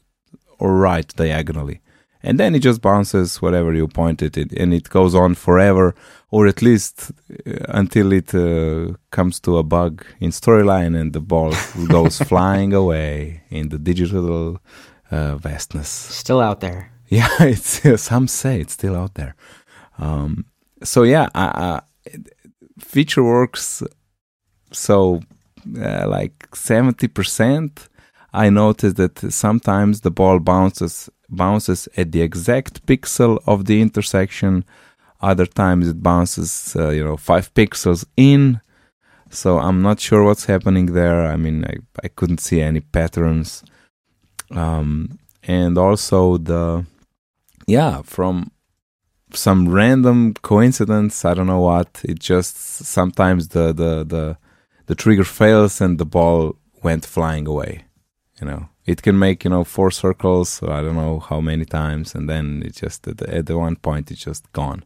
or 0.58 0.76
right 0.76 1.08
diagonally 1.16 1.80
and 2.22 2.38
then 2.38 2.54
it 2.54 2.60
just 2.60 2.80
bounces 2.80 3.40
wherever 3.42 3.72
you 3.74 3.86
point 3.88 4.22
it 4.22 4.36
it- 4.36 4.52
and 4.52 4.72
it 4.74 4.88
goes 4.88 5.14
on 5.14 5.34
forever 5.34 5.94
or 6.30 6.46
at 6.46 6.60
least 6.62 7.10
uh, 7.46 7.52
until 7.68 8.12
it 8.12 8.34
uh, 8.34 8.92
comes 9.10 9.40
to 9.40 9.56
a 9.58 9.62
bug 9.62 10.04
in 10.20 10.30
storyline 10.30 10.94
and 11.00 11.12
the 11.12 11.20
ball 11.20 11.52
goes 11.88 12.18
flying 12.18 12.72
away 12.74 13.42
in 13.50 13.68
the 13.68 13.78
digital 13.78 14.58
uh, 15.10 15.36
vastness 15.36 15.88
Still 15.88 16.40
out 16.40 16.60
there. 16.60 16.90
yeah, 17.08 17.28
it's 17.40 17.80
some 18.02 18.28
say 18.28 18.60
it's 18.60 18.74
still 18.74 18.94
out 18.96 19.14
there. 19.14 19.34
Um, 19.98 20.44
so 20.82 21.02
yeah, 21.04 21.28
uh, 21.34 21.80
feature 22.78 23.24
works. 23.24 23.82
So 24.72 25.20
uh, 25.80 26.06
like 26.08 26.48
seventy 26.54 27.08
percent. 27.08 27.88
I 28.34 28.50
noticed 28.50 28.96
that 28.96 29.18
sometimes 29.32 30.02
the 30.02 30.10
ball 30.10 30.38
bounces 30.38 31.08
bounces 31.28 31.88
at 31.96 32.12
the 32.12 32.22
exact 32.22 32.86
pixel 32.86 33.38
of 33.46 33.66
the 33.66 33.80
intersection. 33.80 34.64
Other 35.20 35.46
times 35.46 35.88
it 35.88 36.02
bounces, 36.02 36.74
uh, 36.76 36.90
you 36.90 37.04
know, 37.04 37.16
five 37.16 37.52
pixels 37.54 38.04
in. 38.16 38.60
So 39.30 39.58
I'm 39.58 39.82
not 39.82 40.00
sure 40.00 40.24
what's 40.24 40.46
happening 40.46 40.86
there. 40.86 41.26
I 41.26 41.36
mean, 41.36 41.64
I, 41.64 41.74
I 42.04 42.08
couldn't 42.08 42.40
see 42.40 42.60
any 42.60 42.80
patterns. 42.80 43.62
Um, 44.50 45.18
and 45.48 45.78
also 45.78 46.36
the 46.36 46.84
yeah 47.66 48.02
from 48.02 48.50
some 49.32 49.68
random 49.68 50.34
coincidence 50.34 51.24
i 51.24 51.34
don't 51.34 51.46
know 51.46 51.60
what 51.60 52.00
it 52.04 52.18
just 52.18 52.56
sometimes 52.56 53.48
the 53.48 53.72
the 53.72 54.04
the, 54.04 54.38
the 54.86 54.94
trigger 54.94 55.24
fails 55.24 55.80
and 55.80 55.98
the 55.98 56.04
ball 56.04 56.56
went 56.82 57.04
flying 57.04 57.46
away 57.46 57.84
you 58.40 58.46
know 58.46 58.68
it 58.90 58.98
can 59.06 59.16
make 59.26 59.38
you 59.44 59.50
know 59.54 59.64
four 59.64 59.90
circles 60.04 60.48
so 60.56 60.64
i 60.76 60.80
don't 60.82 61.00
know 61.04 61.16
how 61.30 61.40
many 61.50 61.64
times 61.64 62.14
and 62.16 62.24
then 62.32 62.44
it 62.66 62.74
just 62.82 63.06
at 63.10 63.16
the, 63.18 63.26
at 63.38 63.44
the 63.46 63.56
one 63.66 63.76
point 63.76 64.10
it's 64.10 64.24
just 64.24 64.42
gone 64.52 64.80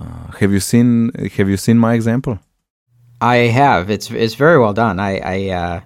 uh, 0.00 0.28
have 0.40 0.52
you 0.56 0.60
seen 0.60 1.10
have 1.38 1.48
you 1.52 1.58
seen 1.66 1.78
my 1.78 1.94
example 1.94 2.38
I 3.20 3.36
have. 3.36 3.90
It's 3.90 4.10
it's 4.10 4.34
very 4.34 4.58
well 4.58 4.72
done. 4.72 5.00
I 5.00 5.18
I 5.18 5.48
uh, 5.50 5.80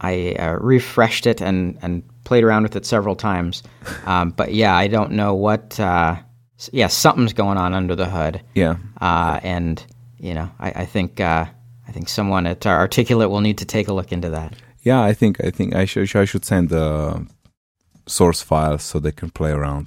I 0.00 0.36
uh, 0.38 0.58
refreshed 0.60 1.26
it 1.26 1.40
and 1.40 1.78
and 1.82 2.02
played 2.24 2.44
around 2.44 2.64
with 2.64 2.76
it 2.76 2.86
several 2.86 3.16
times. 3.16 3.62
Um, 4.06 4.30
but 4.30 4.52
yeah, 4.52 4.76
I 4.76 4.88
don't 4.88 5.12
know 5.12 5.34
what. 5.34 5.80
Uh, 5.80 6.16
yeah, 6.72 6.88
something's 6.88 7.32
going 7.32 7.58
on 7.58 7.74
under 7.74 7.96
the 7.96 8.06
hood. 8.06 8.42
yeah 8.54 8.76
Uh, 9.00 9.40
and 9.42 9.84
you 10.18 10.34
know, 10.34 10.50
I, 10.58 10.82
I 10.82 10.84
think 10.84 11.20
uh, 11.20 11.46
I 11.88 11.92
think 11.92 12.08
someone 12.08 12.46
at 12.46 12.66
Articulate 12.66 13.30
will 13.30 13.40
need 13.40 13.58
to 13.58 13.64
take 13.64 13.88
a 13.88 13.94
look 13.94 14.12
into 14.12 14.30
that. 14.30 14.54
Yeah 14.84 15.02
i 15.10 15.14
think 15.20 15.34
i 15.48 15.50
think 15.56 15.74
i 15.74 15.84
should 15.90 16.14
i 16.22 16.26
should 16.30 16.44
send 16.44 16.68
the 16.68 16.86
source 18.06 18.40
files 18.42 18.82
so 18.82 18.98
they 18.98 19.12
can 19.20 19.30
play 19.30 19.50
around. 19.58 19.86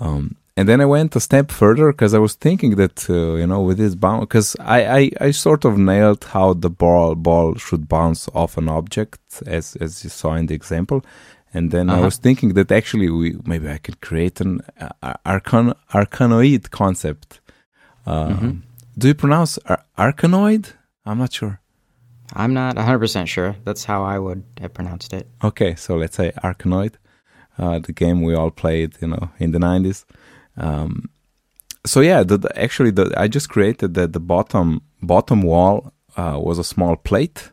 Um 0.00 0.22
and 0.56 0.68
then 0.68 0.80
i 0.80 0.86
went 0.96 1.16
a 1.16 1.20
step 1.28 1.46
further 1.62 1.86
because 1.92 2.12
i 2.18 2.18
was 2.26 2.34
thinking 2.46 2.72
that 2.82 2.96
uh, 3.10 3.34
you 3.40 3.46
know 3.50 3.60
with 3.68 3.78
this 3.82 3.94
bounce 4.04 4.22
because 4.26 4.48
I, 4.76 4.80
I 5.00 5.02
i 5.28 5.30
sort 5.32 5.62
of 5.68 5.72
nailed 5.90 6.22
how 6.34 6.48
the 6.64 6.70
ball 6.82 7.14
ball 7.28 7.48
should 7.64 7.84
bounce 7.96 8.22
off 8.40 8.52
an 8.62 8.68
object 8.80 9.20
as 9.58 9.76
as 9.84 9.90
you 10.04 10.10
saw 10.10 10.30
in 10.40 10.46
the 10.46 10.54
example. 10.62 11.00
And 11.56 11.70
then 11.74 11.86
i 11.88 11.92
Uh-huh. 11.94 12.04
was 12.08 12.16
thinking 12.26 12.50
that 12.58 12.70
actually 12.80 13.08
we 13.20 13.28
maybe 13.50 13.66
i 13.76 13.78
could 13.84 13.98
create 14.08 14.36
an 14.44 14.52
uh, 15.06 15.14
arcan 15.34 15.66
Arkanoid 15.98 16.62
concept. 16.80 17.28
Um, 18.12 18.30
Mhm. 18.32 18.52
do 19.00 19.04
you 19.10 19.14
pronounce 19.24 19.52
ar- 19.70 19.84
Arkanoid? 20.06 20.64
I'm 21.06 21.18
not 21.24 21.32
sure 21.38 21.54
I'm 22.34 22.52
not 22.54 22.76
100% 22.76 23.26
sure. 23.26 23.56
That's 23.64 23.84
how 23.84 24.02
I 24.04 24.18
would 24.18 24.44
have 24.60 24.74
pronounced 24.74 25.12
it. 25.12 25.28
Okay, 25.42 25.74
so 25.74 25.96
let's 25.96 26.16
say 26.16 26.32
Arkanoid, 26.44 26.94
uh, 27.58 27.78
the 27.78 27.92
game 27.92 28.22
we 28.22 28.34
all 28.34 28.50
played, 28.50 28.96
you 29.00 29.08
know, 29.08 29.30
in 29.38 29.52
the 29.52 29.58
90s. 29.58 30.04
Um, 30.56 31.08
so 31.86 32.00
yeah, 32.00 32.22
the, 32.22 32.38
the- 32.38 32.58
actually, 32.60 32.90
the, 32.90 33.12
I 33.16 33.28
just 33.28 33.48
created 33.48 33.94
that 33.94 34.12
the 34.12 34.20
bottom 34.20 34.82
bottom 35.02 35.42
wall 35.42 35.92
uh, 36.16 36.38
was 36.40 36.58
a 36.58 36.64
small 36.64 36.96
plate, 36.96 37.52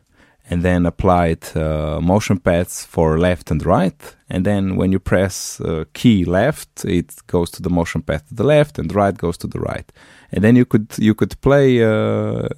and 0.50 0.62
then 0.62 0.86
applied 0.86 1.56
uh, 1.56 1.98
motion 2.00 2.38
paths 2.38 2.84
for 2.84 3.18
left 3.18 3.50
and 3.50 3.64
right. 3.64 4.16
And 4.28 4.44
then 4.44 4.76
when 4.76 4.92
you 4.92 4.98
press 5.00 5.60
uh, 5.60 5.84
key 5.92 6.24
left, 6.24 6.84
it 6.84 7.14
goes 7.28 7.50
to 7.52 7.62
the 7.62 7.70
motion 7.70 8.02
path 8.02 8.28
to 8.28 8.34
the 8.34 8.44
left, 8.44 8.78
and 8.78 8.92
right 8.94 9.16
goes 9.16 9.36
to 9.38 9.46
the 9.46 9.60
right. 9.60 9.90
And 10.32 10.42
then 10.44 10.56
you 10.56 10.64
could 10.64 10.88
you 10.98 11.14
could 11.14 11.40
play, 11.40 11.82
uh, 11.82 12.48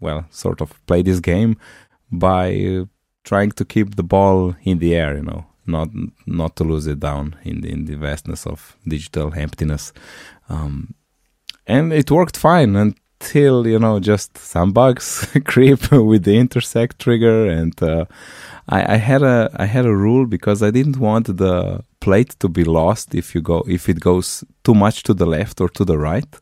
well, 0.00 0.24
sort 0.30 0.60
of 0.60 0.74
play 0.86 1.02
this 1.02 1.20
game 1.20 1.56
by 2.10 2.86
trying 3.24 3.52
to 3.52 3.64
keep 3.64 3.96
the 3.96 4.02
ball 4.02 4.54
in 4.62 4.78
the 4.78 4.94
air, 4.94 5.16
you 5.16 5.22
know, 5.22 5.44
not 5.66 5.88
not 6.26 6.56
to 6.56 6.64
lose 6.64 6.86
it 6.86 7.00
down 7.00 7.36
in 7.44 7.60
the 7.60 7.68
in 7.70 7.84
the 7.84 7.96
vastness 7.96 8.46
of 8.46 8.76
digital 8.86 9.32
emptiness. 9.34 9.92
Um, 10.48 10.94
and 11.66 11.92
it 11.92 12.10
worked 12.10 12.36
fine 12.36 12.74
until 12.76 13.66
you 13.66 13.78
know 13.78 14.00
just 14.00 14.38
some 14.38 14.72
bugs 14.72 15.06
creep 15.44 15.90
with 15.92 16.24
the 16.24 16.38
intersect 16.38 16.98
trigger, 16.98 17.46
and 17.46 17.80
uh, 17.82 18.04
I, 18.68 18.94
I 18.94 18.96
had 18.96 19.22
a 19.22 19.50
I 19.56 19.66
had 19.66 19.86
a 19.86 19.94
rule 19.94 20.26
because 20.26 20.62
I 20.62 20.70
didn't 20.70 20.98
want 20.98 21.36
the 21.36 21.84
plate 22.00 22.36
to 22.40 22.48
be 22.48 22.64
lost 22.64 23.14
if 23.14 23.34
you 23.34 23.42
go 23.42 23.64
if 23.68 23.88
it 23.88 24.00
goes 24.00 24.44
too 24.64 24.74
much 24.74 25.02
to 25.04 25.14
the 25.14 25.26
left 25.26 25.60
or 25.60 25.68
to 25.70 25.84
the 25.84 25.98
right. 25.98 26.32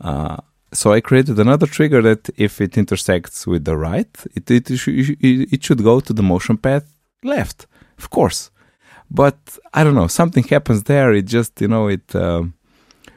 Uh, 0.00 0.36
so 0.72 0.92
I 0.92 1.00
created 1.00 1.38
another 1.38 1.66
trigger 1.66 2.00
that 2.02 2.30
if 2.36 2.60
it 2.60 2.78
intersects 2.78 3.46
with 3.46 3.64
the 3.64 3.76
right, 3.76 4.14
it 4.34 4.50
it, 4.50 4.70
it 4.70 5.64
should 5.64 5.82
go 5.82 6.00
to 6.00 6.12
the 6.12 6.22
motion 6.22 6.56
path 6.56 6.94
left, 7.22 7.66
of 7.98 8.10
course. 8.10 8.50
But 9.10 9.58
I 9.74 9.84
don't 9.84 9.94
know, 9.94 10.06
something 10.06 10.44
happens 10.44 10.84
there. 10.84 11.12
It 11.12 11.26
just 11.26 11.60
you 11.60 11.68
know 11.68 11.88
it 11.88 12.14
um, 12.14 12.54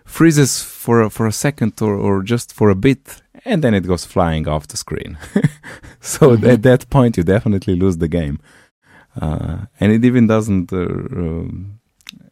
freezes 0.04 0.62
for 0.62 1.04
a, 1.04 1.10
for 1.10 1.28
a 1.28 1.32
second 1.32 1.82
or, 1.82 1.96
or 1.96 2.24
just 2.24 2.54
for 2.54 2.70
a 2.70 2.76
bit, 2.76 3.22
and 3.46 3.64
then 3.64 3.74
it 3.74 3.88
goes 3.88 4.04
flying 4.04 4.48
off 4.48 4.68
the 4.68 4.78
screen. 4.78 5.18
so 6.02 6.34
at 6.34 6.64
that 6.64 6.90
point, 6.90 7.18
you 7.18 7.24
definitely 7.24 7.76
lose 7.76 7.98
the 7.98 8.10
game, 8.10 8.40
uh, 9.22 9.60
and 9.80 9.92
it 9.94 10.04
even 10.04 10.28
doesn't 10.28 10.74
uh, 10.74 10.78
um, 10.78 11.80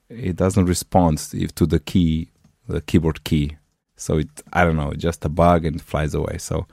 it 0.10 0.36
doesn't 0.36 0.65
respond 0.65 1.18
to 1.56 1.65
the 1.65 1.80
key, 1.80 2.30
the 2.68 2.82
keyboard 2.82 3.24
key. 3.24 3.58
So 3.96 4.18
it 4.18 4.30
I 4.52 4.64
don't 4.66 4.76
know, 4.78 4.94
just 4.94 5.26
a 5.26 5.30
bug 5.30 5.66
and 5.66 5.82
flies 5.82 6.14
away. 6.14 6.38
So. 6.38 6.66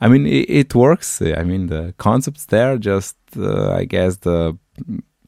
I 0.00 0.08
mean, 0.08 0.26
it, 0.26 0.50
it 0.50 0.74
works. 0.74 1.22
I 1.22 1.44
mean, 1.44 1.68
the 1.68 1.94
concept's 1.98 2.46
there. 2.46 2.76
Just, 2.76 3.16
uh, 3.38 3.70
I 3.72 3.84
guess, 3.84 4.16
the 4.18 4.58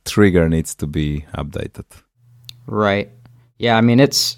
trigger 0.04 0.48
needs 0.48 0.74
to 0.74 0.86
be 0.86 1.24
updated. 1.34 1.84
Right. 2.66 3.10
Yeah, 3.58 3.76
I 3.76 3.80
mean 3.80 4.00
it's 4.00 4.36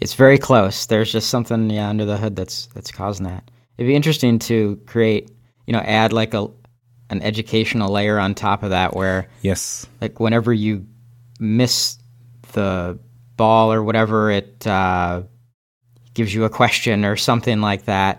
it's 0.00 0.14
very 0.14 0.36
close. 0.36 0.86
There's 0.86 1.10
just 1.12 1.30
something 1.30 1.70
yeah 1.70 1.88
under 1.88 2.04
the 2.04 2.16
hood 2.16 2.36
that's 2.36 2.66
that's 2.74 2.90
causing 2.90 3.24
that. 3.26 3.50
It'd 3.78 3.88
be 3.88 3.94
interesting 3.94 4.38
to 4.40 4.80
create, 4.86 5.30
you 5.66 5.72
know, 5.72 5.78
add 5.80 6.12
like 6.12 6.34
a 6.34 6.48
an 7.08 7.22
educational 7.22 7.92
layer 7.92 8.18
on 8.18 8.34
top 8.34 8.62
of 8.62 8.70
that 8.70 8.94
where 8.94 9.28
Yes. 9.42 9.86
like 10.00 10.18
whenever 10.20 10.52
you 10.52 10.86
miss 11.38 11.98
the 12.52 12.98
ball 13.36 13.72
or 13.72 13.82
whatever, 13.82 14.30
it 14.30 14.66
uh, 14.66 15.22
gives 16.16 16.34
you 16.34 16.44
a 16.44 16.50
question 16.50 17.04
or 17.04 17.16
something 17.16 17.60
like 17.70 17.84
that. 17.84 18.14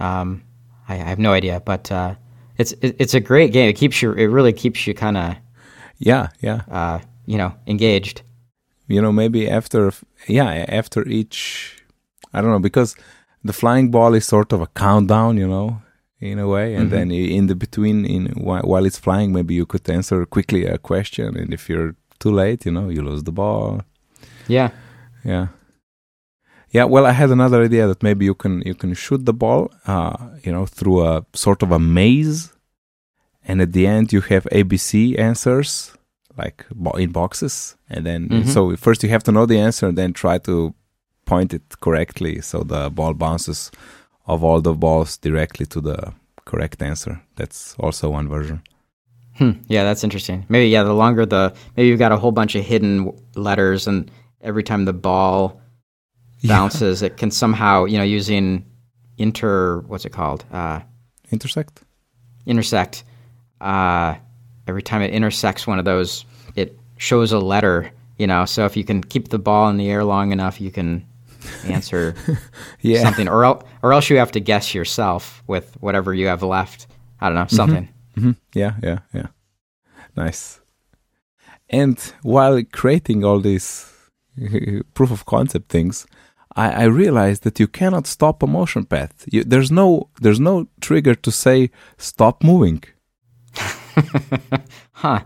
Um, 0.00 0.42
I, 0.88 0.94
I 0.94 1.08
have 1.12 1.18
no 1.18 1.32
idea, 1.32 1.60
but 1.72 1.90
uh, 1.90 2.14
it's 2.58 2.72
it, 2.84 2.96
it's 3.02 3.14
a 3.14 3.20
great 3.20 3.52
game. 3.52 3.68
It 3.68 3.76
keeps 3.82 4.02
you. 4.02 4.12
It 4.12 4.26
really 4.36 4.52
keeps 4.52 4.86
you 4.86 4.94
kind 4.94 5.16
of 5.16 5.36
Yeah, 5.98 6.28
yeah. 6.46 6.60
uh, 6.70 6.98
you 7.26 7.38
know 7.38 7.52
engaged. 7.66 8.22
You 8.88 9.00
know, 9.02 9.12
maybe 9.12 9.50
after, 9.50 9.92
yeah, 10.28 10.64
after 10.80 11.00
each, 11.08 11.38
I 12.32 12.40
don't 12.40 12.50
know, 12.52 12.60
because 12.68 12.94
the 13.42 13.52
flying 13.52 13.90
ball 13.90 14.14
is 14.14 14.24
sort 14.26 14.52
of 14.52 14.60
a 14.60 14.66
countdown, 14.68 15.36
you 15.38 15.48
know, 15.48 15.68
in 16.20 16.38
a 16.38 16.46
way, 16.46 16.74
and 16.76 16.86
Mhm. 16.86 16.90
then 16.94 17.10
in 17.10 17.46
the 17.48 17.54
between, 17.56 18.04
in 18.06 18.22
while, 18.46 18.62
while 18.70 18.86
it's 18.86 18.98
flying, 19.06 19.32
maybe 19.32 19.54
you 19.54 19.66
could 19.66 19.90
answer 19.90 20.24
quickly 20.26 20.62
a 20.66 20.78
question, 20.78 21.36
and 21.36 21.52
if 21.52 21.68
you're 21.68 21.94
too 22.20 22.30
late, 22.42 22.64
you 22.66 22.72
know, 22.72 22.88
you 22.94 23.02
lose 23.02 23.24
the 23.24 23.32
ball. 23.32 23.80
Yeah. 24.48 24.70
Yeah. 25.24 25.46
Yeah, 26.76 26.84
well, 26.94 27.06
I 27.06 27.12
had 27.22 27.30
another 27.30 27.60
idea 27.68 27.86
that 27.90 28.02
maybe 28.02 28.24
you 28.30 28.34
can 28.42 28.54
you 28.70 28.74
can 28.82 28.92
shoot 28.94 29.22
the 29.24 29.32
ball, 29.42 29.60
uh, 29.94 30.16
you 30.44 30.52
know, 30.54 30.66
through 30.78 30.98
a 31.12 31.24
sort 31.32 31.60
of 31.64 31.70
a 31.72 31.78
maze, 31.78 32.52
and 33.48 33.56
at 33.64 33.70
the 33.76 33.84
end 33.96 34.12
you 34.14 34.20
have 34.32 34.44
ABC 34.60 34.92
answers 35.28 35.70
like 36.42 36.58
in 37.02 37.10
boxes, 37.12 37.54
and 37.92 38.04
then 38.08 38.28
Mhm. 38.28 38.46
so 38.54 38.60
first 38.76 39.02
you 39.02 39.10
have 39.14 39.24
to 39.24 39.32
know 39.36 39.46
the 39.46 39.58
answer, 39.68 39.84
and 39.88 39.96
then 40.00 40.12
try 40.12 40.36
to 40.48 40.54
point 41.24 41.50
it 41.58 41.62
correctly 41.84 42.34
so 42.42 42.56
the 42.72 42.90
ball 42.90 43.14
bounces 43.14 43.70
of 44.26 44.44
all 44.44 44.60
the 44.60 44.74
balls 44.84 45.10
directly 45.26 45.66
to 45.66 45.80
the 45.80 45.98
correct 46.50 46.82
answer. 46.82 47.12
That's 47.38 47.74
also 47.84 48.10
one 48.18 48.28
version. 48.28 48.58
Hmm. 49.38 49.52
Yeah, 49.74 49.84
that's 49.88 50.04
interesting. 50.04 50.44
Maybe 50.48 50.68
yeah, 50.74 50.84
the 50.84 50.98
longer 51.04 51.24
the 51.26 51.42
maybe 51.76 51.88
you've 51.88 52.04
got 52.06 52.12
a 52.12 52.20
whole 52.22 52.32
bunch 52.40 52.54
of 52.58 52.64
hidden 52.72 53.12
letters, 53.34 53.88
and 53.88 54.10
every 54.48 54.62
time 54.62 54.84
the 54.84 54.98
ball 55.08 55.60
bounces, 56.44 57.02
it 57.02 57.16
can 57.16 57.30
somehow 57.30 57.84
you 57.84 57.98
know 57.98 58.04
using 58.04 58.64
inter 59.18 59.80
what's 59.86 60.04
it 60.04 60.12
called 60.12 60.44
uh, 60.52 60.80
Intersect. 61.30 61.82
intersect. 62.46 63.04
Uh, 63.60 64.14
every 64.68 64.82
time 64.82 65.02
it 65.02 65.12
intersects 65.12 65.66
one 65.66 65.78
of 65.78 65.84
those, 65.84 66.24
it 66.54 66.78
shows 66.98 67.32
a 67.32 67.38
letter. 67.38 67.90
You 68.18 68.26
know, 68.26 68.44
so 68.46 68.64
if 68.64 68.76
you 68.76 68.84
can 68.84 69.02
keep 69.02 69.28
the 69.28 69.38
ball 69.38 69.68
in 69.68 69.76
the 69.76 69.90
air 69.90 70.02
long 70.04 70.32
enough, 70.32 70.60
you 70.60 70.70
can 70.70 71.04
answer 71.64 72.14
Yeah. 72.80 73.02
something, 73.02 73.28
or 73.28 73.44
el- 73.44 73.62
or 73.82 73.92
else 73.92 74.08
you 74.10 74.16
have 74.18 74.32
to 74.32 74.40
guess 74.40 74.74
yourself 74.74 75.42
with 75.46 75.76
whatever 75.80 76.14
you 76.14 76.26
have 76.28 76.42
left. 76.42 76.86
I 77.20 77.28
don't 77.28 77.34
know 77.34 77.46
something. 77.48 77.88
hmm 78.14 78.32
Yeah, 78.54 78.72
yeah, 78.82 78.98
yeah. 79.12 79.26
Nice. 80.16 80.60
And 81.68 81.98
while 82.22 82.62
creating 82.72 83.24
all 83.24 83.40
these 83.40 83.92
proof 84.94 85.10
of 85.10 85.24
concept 85.26 85.68
things, 85.68 86.06
I, 86.56 86.70
I 86.70 86.84
realized 86.84 87.42
that 87.44 87.60
you 87.60 87.68
cannot 87.68 88.06
stop 88.06 88.42
a 88.42 88.46
motion 88.46 88.84
path. 88.86 89.24
You, 89.30 89.44
there's 89.44 89.70
no 89.70 90.08
there's 90.20 90.40
no 90.40 90.66
trigger 90.80 91.14
to 91.14 91.30
say 91.30 91.70
stop 91.98 92.42
moving. 92.42 92.82
Huh. 94.92 95.20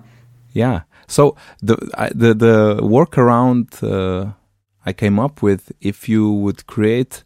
Yeah. 0.52 0.80
So 1.06 1.36
the 1.62 1.76
I, 1.96 2.08
the 2.14 2.34
the 2.34 2.78
workaround 2.82 3.82
uh, 3.82 4.32
I 4.86 4.92
came 4.92 5.18
up 5.18 5.42
with, 5.42 5.72
if 5.80 6.08
you 6.08 6.32
would 6.32 6.66
create 6.66 7.24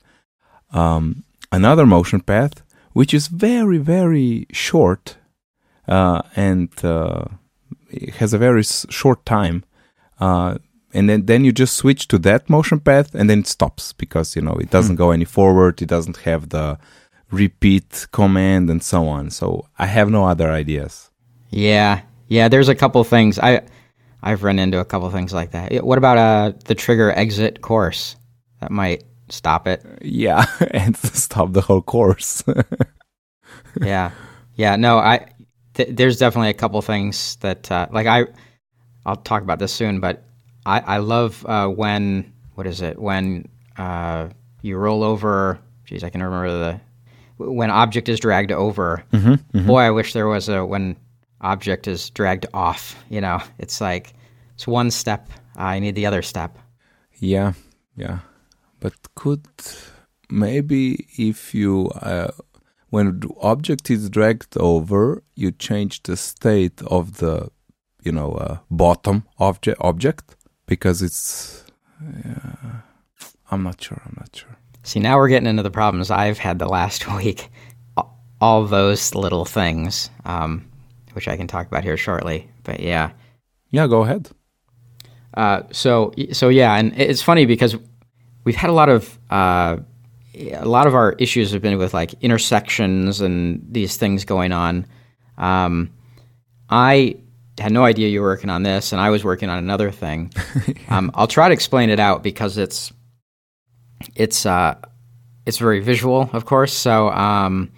um, 0.73 1.25
another 1.53 1.87
motion 1.87 2.21
path, 2.21 2.63
which 2.93 3.15
is 3.15 3.29
very 3.29 3.79
very 3.79 4.47
short, 4.53 5.17
uh, 5.89 6.23
and 6.37 6.69
uh, 6.85 7.25
has 8.19 8.35
a 8.35 8.39
very 8.39 8.61
s- 8.61 8.87
short 8.91 9.25
time, 9.25 9.65
uh, 10.21 10.59
and 10.95 11.09
then 11.09 11.27
then 11.27 11.45
you 11.45 11.53
just 11.53 11.77
switch 11.77 12.09
to 12.09 12.19
that 12.19 12.49
motion 12.49 12.81
path, 12.81 13.15
and 13.15 13.29
then 13.29 13.41
it 13.41 13.47
stops 13.47 13.93
because 13.93 14.37
you 14.37 14.43
know 14.43 14.55
it 14.55 14.71
doesn't 14.71 14.97
go 14.97 15.11
any 15.11 15.25
forward. 15.25 15.83
It 15.83 15.89
doesn't 15.89 16.19
have 16.19 16.49
the 16.51 16.79
repeat 17.31 18.07
command 18.13 18.71
and 18.71 18.83
so 18.83 19.09
on. 19.09 19.31
So 19.31 19.67
I 19.79 19.87
have 19.87 20.11
no 20.11 20.25
other 20.25 20.51
ideas. 20.51 21.11
Yeah, 21.51 22.03
yeah. 22.29 22.49
There's 22.49 22.69
a 22.69 22.75
couple 22.75 23.03
things 23.05 23.39
I 23.39 23.63
I've 24.23 24.43
run 24.43 24.59
into 24.59 24.79
a 24.79 24.85
couple 24.85 25.11
things 25.11 25.33
like 25.33 25.51
that. 25.51 25.85
What 25.85 25.99
about 25.99 26.19
uh 26.19 26.53
the 26.65 26.75
trigger 26.75 27.11
exit 27.11 27.61
course? 27.61 28.17
That 28.61 28.71
might 28.71 29.05
stop 29.29 29.67
it. 29.67 29.85
Yeah, 30.03 30.47
and 30.71 30.97
stop 30.97 31.53
the 31.53 31.61
whole 31.61 31.83
course. 31.83 32.43
yeah, 33.81 34.13
yeah. 34.55 34.77
No, 34.77 34.99
I 34.99 35.27
th- 35.75 35.97
there's 35.97 36.19
definitely 36.19 36.51
a 36.51 36.55
couple 36.55 36.81
things 36.83 37.37
that 37.37 37.71
uh, 37.71 37.89
like 37.91 38.07
I 38.07 38.27
I'll 39.07 39.17
talk 39.17 39.43
about 39.43 39.59
this 39.59 39.73
soon, 39.73 40.01
but 40.01 40.25
I 40.66 40.80
I 40.80 40.99
love 40.99 41.44
uh, 41.47 41.68
when 41.68 42.33
what 42.54 42.66
is 42.66 42.80
it 42.80 42.99
when 42.99 43.49
uh, 43.76 44.28
you 44.62 44.76
roll 44.76 45.02
over. 45.02 45.59
Geez, 45.85 46.02
I 46.04 46.11
can 46.11 46.23
remember 46.23 46.50
the 46.50 46.80
when 47.37 47.71
object 47.71 48.09
is 48.09 48.21
dragged 48.21 48.52
over. 48.52 49.04
Boy, 49.66 49.80
I 49.80 49.90
wish 49.90 50.12
there 50.12 50.28
was 50.28 50.49
a 50.49 50.64
when 50.64 50.97
object 51.40 51.87
is 51.87 52.11
dragged 52.11 52.47
off. 52.54 52.97
You 53.11 53.21
know, 53.21 53.40
it's 53.59 53.80
like 53.80 54.14
it's 54.54 54.66
one 54.66 54.90
step. 54.90 55.28
I 55.56 55.78
need 55.78 55.94
the 55.94 56.06
other 56.06 56.23
step. 56.23 56.59
Yeah, 57.18 57.52
yeah. 57.97 58.21
But 58.80 58.94
could 59.14 59.47
maybe 60.30 61.06
if 61.16 61.54
you 61.54 61.90
uh, 62.02 62.33
when 62.90 63.21
the 63.21 63.30
object 63.40 63.90
is 63.90 64.09
dragged 64.09 64.56
over, 64.56 65.23
you 65.35 65.50
change 65.52 66.02
the 66.04 66.16
state 66.16 66.80
of 66.83 67.18
the 67.18 67.50
you 68.02 68.12
know 68.12 68.33
uh, 68.33 68.59
bottom 68.71 69.25
object 69.38 69.78
object 69.80 70.37
because 70.66 71.02
it's. 71.02 71.64
Uh, 72.02 72.78
I'm 73.50 73.62
not 73.62 73.80
sure. 73.83 74.00
I'm 74.04 74.14
not 74.18 74.35
sure. 74.35 74.56
See, 74.83 75.00
now 75.00 75.16
we're 75.16 75.28
getting 75.28 75.49
into 75.49 75.62
the 75.62 75.71
problems 75.71 76.11
I've 76.11 76.38
had 76.38 76.59
the 76.59 76.68
last 76.68 77.11
week. 77.16 77.49
All 78.40 78.66
those 78.66 79.14
little 79.14 79.44
things, 79.44 80.11
um, 80.25 80.68
which 81.12 81.28
I 81.28 81.37
can 81.37 81.47
talk 81.47 81.66
about 81.66 81.83
here 81.85 81.97
shortly. 81.97 82.50
But 82.64 82.80
yeah, 82.80 83.11
Yeah, 83.71 83.87
go 83.87 84.02
ahead. 84.02 84.28
uh, 85.35 85.62
so 85.73 86.12
so 86.33 86.49
yeah, 86.49 86.75
and 86.76 86.92
it's 87.00 87.23
funny 87.23 87.47
because 87.47 87.76
we've 88.44 88.56
had 88.56 88.68
a 88.71 88.75
lot 88.75 88.88
of 88.90 89.18
uh, 89.30 89.76
a 90.37 90.64
lot 90.66 90.87
of 90.87 90.94
our 90.94 91.12
issues 91.18 91.52
have 91.52 91.62
been 91.62 91.78
with 91.78 91.94
like 91.94 92.12
intersections 92.21 93.21
and 93.21 93.64
these 93.71 93.97
things 93.97 94.25
going 94.25 94.52
on. 94.52 94.85
Um, 95.38 95.90
I 96.68 97.16
had 97.59 97.73
no 97.73 97.85
idea 97.85 98.09
you 98.09 98.21
were 98.21 98.29
working 98.29 98.51
on 98.51 98.63
this, 98.63 98.93
and 98.93 99.01
I 99.01 99.11
was 99.11 99.25
working 99.25 99.49
on 99.49 99.59
another 99.59 99.91
thing. 99.91 100.33
um, 100.89 101.11
I'll 101.15 101.27
try 101.27 101.49
to 101.49 101.55
explain 101.55 101.91
it 101.91 102.01
out 102.01 102.23
because 102.23 102.59
it's 102.59 102.93
it's 104.17 104.45
uh, 104.47 104.75
it's 105.47 105.59
very 105.59 105.81
visual, 105.81 106.31
of 106.33 106.47
course. 106.47 106.73
So, 106.73 107.11
um, 107.11 107.71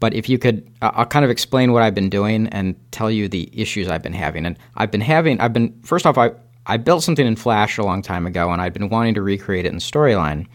but 0.00 0.14
if 0.14 0.28
you 0.28 0.38
could, 0.38 0.70
I'll 0.80 1.06
kind 1.06 1.24
of 1.24 1.30
explain 1.30 1.72
what 1.72 1.82
I've 1.82 1.94
been 1.94 2.10
doing 2.10 2.46
and 2.48 2.76
tell 2.90 3.10
you 3.10 3.28
the 3.28 3.50
issues 3.52 3.88
I've 3.88 4.02
been 4.02 4.12
having. 4.12 4.46
And 4.46 4.56
I've 4.76 4.90
been 4.90 5.00
having, 5.00 5.40
I've 5.40 5.52
been 5.52 5.78
first 5.82 6.06
off, 6.06 6.16
I 6.16 6.30
I 6.66 6.76
built 6.76 7.02
something 7.02 7.26
in 7.26 7.36
Flash 7.36 7.78
a 7.78 7.82
long 7.82 8.02
time 8.02 8.26
ago, 8.26 8.50
and 8.50 8.60
I'd 8.62 8.72
been 8.72 8.88
wanting 8.88 9.14
to 9.14 9.22
recreate 9.22 9.66
it 9.66 9.72
in 9.72 9.78
Storyline. 9.78 10.46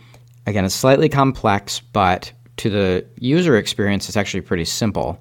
Again, 0.46 0.66
it's 0.66 0.76
slightly 0.76 1.10
complex, 1.10 1.80
but 1.80 2.32
to 2.58 2.70
the 2.70 3.06
user 3.18 3.58
experience, 3.58 4.08
it's 4.08 4.18
actually 4.18 4.42
pretty 4.42 4.66
simple. 4.66 5.20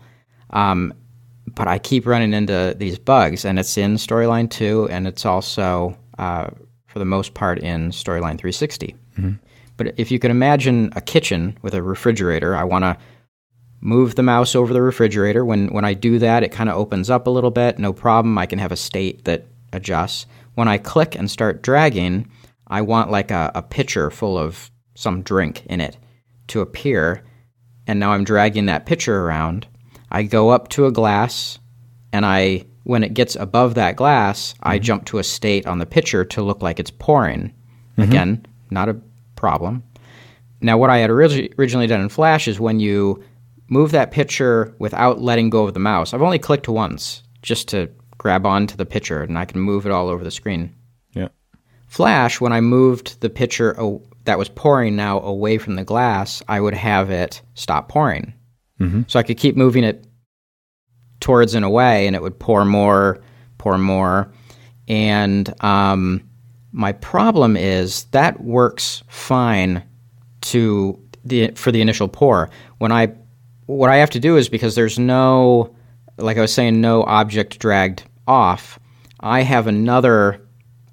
Um, 0.51 0.93
but 1.47 1.69
I 1.69 1.79
keep 1.79 2.07
running 2.07 2.33
into 2.33 2.75
these 2.77 2.99
bugs, 2.99 3.45
and 3.45 3.59
it's 3.59 3.77
in 3.77 3.97
Storyline 3.97 4.49
2, 4.51 4.89
and 4.91 5.07
it's 5.07 5.27
also, 5.27 5.97
uh, 6.19 6.49
for 6.87 6.99
the 6.99 7.05
most 7.05 7.35
part, 7.35 7.59
in 7.59 7.91
Storyline 7.91 8.39
360. 8.39 8.95
Mm-hmm. 9.19 9.33
But 9.77 9.95
if 9.97 10.11
you 10.11 10.19
can 10.19 10.31
imagine 10.31 10.93
a 10.95 11.01
kitchen 11.01 11.59
with 11.63 11.75
a 11.75 11.83
refrigerator, 11.83 12.55
I 12.55 12.65
want 12.65 12.85
to 12.85 12.97
move 13.81 14.15
the 14.15 14.23
mouse 14.23 14.55
over 14.55 14.73
the 14.73 14.83
refrigerator. 14.83 15.45
When, 15.45 15.69
when 15.69 15.85
I 15.85 15.95
do 15.95 16.19
that, 16.21 16.45
it 16.45 16.53
kind 16.53 16.71
of 16.71 16.77
opens 16.77 17.11
up 17.11 17.27
a 17.27 17.31
little 17.31 17.51
bit, 17.51 17.79
no 17.79 17.93
problem. 17.93 18.39
I 18.39 18.47
can 18.47 18.61
have 18.61 18.73
a 18.73 18.77
state 18.77 19.25
that 19.25 19.47
adjusts. 19.73 20.27
When 20.55 20.69
I 20.69 20.79
click 20.79 21.17
and 21.17 21.31
start 21.31 21.63
dragging, 21.63 22.31
I 22.69 22.83
want 22.83 23.11
like 23.11 23.31
a, 23.31 23.51
a 23.55 23.63
pitcher 23.63 24.11
full 24.11 24.39
of 24.39 24.71
some 24.95 25.23
drink 25.23 25.67
in 25.67 25.81
it 25.81 25.97
to 26.49 26.61
appear. 26.61 27.25
And 27.87 27.99
now 27.99 28.13
I'm 28.13 28.25
dragging 28.25 28.67
that 28.67 28.87
pitcher 28.87 29.25
around. 29.25 29.67
I 30.13 30.23
go 30.23 30.51
up 30.51 30.69
to 30.69 30.87
a 30.87 30.93
glass, 30.93 31.59
and 32.13 32.25
I, 32.25 32.67
when 32.85 33.03
it 33.03 33.15
gets 33.15 33.35
above 33.35 33.75
that 33.75 33.97
glass, 33.97 34.53
mm-hmm. 34.53 34.69
I 34.69 34.79
jump 34.79 35.07
to 35.07 35.19
a 35.19 35.25
state 35.25 35.67
on 35.67 35.79
the 35.79 35.87
pitcher 35.87 36.25
to 36.27 36.43
look 36.43 36.63
like 36.63 36.79
it's 36.79 36.91
pouring. 36.91 37.53
Mm-hmm. 37.97 38.03
Again, 38.03 38.47
not 38.71 38.91
a 38.91 39.01
problem. 39.37 39.83
Now, 40.61 40.77
what 40.77 40.91
I 40.91 40.99
had 40.99 41.11
orig- 41.11 41.55
originally 41.59 41.87
done 41.87 42.03
in 42.03 42.11
Flash 42.11 42.47
is 42.47 42.61
when 42.61 42.79
you 42.79 43.25
move 43.69 43.93
that 43.93 44.11
pitcher 44.11 44.75
without 44.79 45.23
letting 45.23 45.49
go 45.49 45.67
of 45.67 45.73
the 45.73 45.81
mouse. 45.81 46.13
I've 46.13 46.21
only 46.21 46.39
clicked 46.39 46.69
once 46.69 47.23
just 47.41 47.69
to 47.69 47.91
grab 48.19 48.45
onto 48.45 48.77
the 48.77 48.85
pitcher, 48.85 49.23
and 49.23 49.39
I 49.39 49.47
can 49.47 49.61
move 49.61 49.87
it 49.87 49.93
all 49.93 50.09
over 50.09 50.23
the 50.23 50.31
screen. 50.31 50.75
Yeah. 51.15 51.29
Flash, 51.89 52.39
when 52.39 52.53
I 52.53 52.61
moved 52.61 53.21
the 53.21 53.31
pitcher 53.31 53.75
that 54.25 54.39
was 54.39 54.51
pouring 54.51 54.95
now 54.95 55.21
away 55.21 55.57
from 55.57 55.77
the 55.77 55.85
glass, 55.85 56.43
I 56.49 56.61
would 56.61 56.75
have 56.75 57.11
it 57.11 57.41
stop 57.55 57.89
pouring. 57.89 58.35
Mm-hmm. 58.83 59.03
So 59.07 59.19
I 59.19 59.23
could 59.23 59.39
keep 59.39 59.57
moving 59.57 59.85
it 59.85 60.07
towards 61.21 61.55
and 61.55 61.65
away, 61.65 62.07
and 62.07 62.17
it 62.17 62.23
would 62.23 62.39
pour 62.39 62.65
more, 62.65 63.23
pour 63.59 63.79
more. 63.79 64.33
And 64.89 65.53
um, 65.63 66.29
my 66.73 66.93
problem 66.93 67.57
is 67.57 68.05
that 68.07 68.43
works 68.43 69.03
fine 69.09 69.83
to 70.43 70.99
the 71.25 71.53
for 71.53 71.71
the 71.71 71.81
initial 71.81 72.09
pour. 72.09 72.51
When 72.79 72.93
I 72.93 73.13
what 73.67 73.91
I 73.91 73.97
have 73.97 74.11
to 74.11 74.21
do 74.21 74.37
is 74.37 74.49
because 74.49 74.75
there's 74.75 74.99
no 74.99 75.75
like 76.19 76.37
I 76.37 76.41
was 76.41 76.53
saying, 76.53 76.81
no 76.81 77.05
object 77.05 77.59
dragged 77.59 78.05
off. 78.27 78.79
I 79.21 79.43
have 79.43 79.67
another 79.67 80.47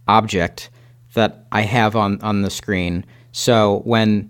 object 0.08 0.70
that 1.16 1.48
I 1.52 1.62
have 1.62 1.96
on, 1.96 2.22
on 2.22 2.42
the 2.44 2.50
screen 2.50 3.06
so 3.32 3.82
when 3.86 4.30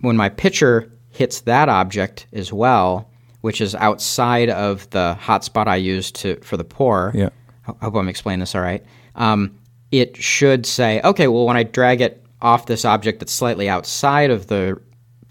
when 0.00 0.16
my 0.16 0.28
pitcher 0.28 0.92
hits 1.20 1.42
that 1.42 1.68
object 1.68 2.26
as 2.32 2.50
well, 2.50 3.10
which 3.42 3.60
is 3.60 3.74
outside 3.74 4.48
of 4.48 4.88
the 4.88 5.14
hotspot 5.20 5.66
I 5.66 5.76
use 5.76 6.10
to 6.12 6.36
for 6.36 6.56
the 6.56 6.64
pour. 6.64 7.12
Yeah. 7.14 7.28
I 7.66 7.84
hope 7.84 7.94
I'm 7.94 8.08
explaining 8.08 8.40
this 8.40 8.54
all 8.54 8.62
right. 8.62 8.82
Um, 9.16 9.54
it 9.92 10.16
should 10.16 10.64
say, 10.64 11.02
okay, 11.04 11.28
well, 11.28 11.44
when 11.44 11.58
I 11.58 11.64
drag 11.64 12.00
it 12.00 12.24
off 12.40 12.64
this 12.64 12.86
object 12.86 13.20
that's 13.20 13.34
slightly 13.34 13.68
outside 13.68 14.30
of 14.30 14.46
the 14.46 14.80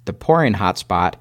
the 0.05 0.13
pouring 0.13 0.53
hotspot, 0.53 1.15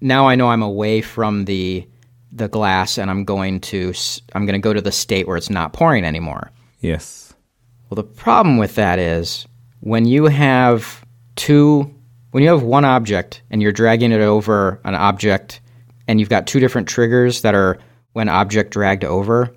now 0.00 0.26
I 0.26 0.34
know 0.34 0.48
I'm 0.48 0.62
away 0.62 1.02
from 1.02 1.44
the 1.44 1.86
the 2.32 2.48
glass 2.48 2.96
and 2.96 3.10
I'm 3.10 3.26
going 3.26 3.60
to 3.72 3.92
I'm 4.32 4.46
going 4.46 4.58
to 4.58 4.66
go 4.66 4.72
to 4.72 4.80
the 4.80 4.92
state 4.92 5.26
where 5.26 5.36
it's 5.36 5.50
not 5.50 5.74
pouring 5.74 6.04
anymore. 6.04 6.50
Yes. 6.80 7.34
Well, 7.90 7.96
the 7.96 8.02
problem 8.02 8.56
with 8.56 8.76
that 8.76 8.98
is 8.98 9.46
when 9.80 10.06
you 10.06 10.24
have 10.24 11.04
two 11.34 11.94
when 12.36 12.42
you 12.42 12.50
have 12.50 12.62
one 12.62 12.84
object 12.84 13.40
and 13.50 13.62
you're 13.62 13.72
dragging 13.72 14.12
it 14.12 14.20
over 14.20 14.78
an 14.84 14.94
object 14.94 15.62
and 16.06 16.20
you've 16.20 16.28
got 16.28 16.46
two 16.46 16.60
different 16.60 16.86
triggers 16.86 17.40
that 17.40 17.54
are 17.54 17.78
when 18.12 18.28
object 18.28 18.72
dragged 18.72 19.06
over 19.06 19.50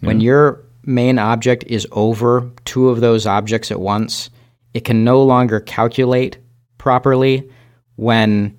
when 0.00 0.20
your 0.20 0.62
main 0.82 1.18
object 1.18 1.64
is 1.68 1.86
over 1.90 2.50
two 2.66 2.90
of 2.90 3.00
those 3.00 3.26
objects 3.26 3.70
at 3.70 3.80
once 3.80 4.28
it 4.74 4.84
can 4.84 5.04
no 5.04 5.22
longer 5.22 5.58
calculate 5.58 6.36
properly 6.76 7.50
when 7.96 8.54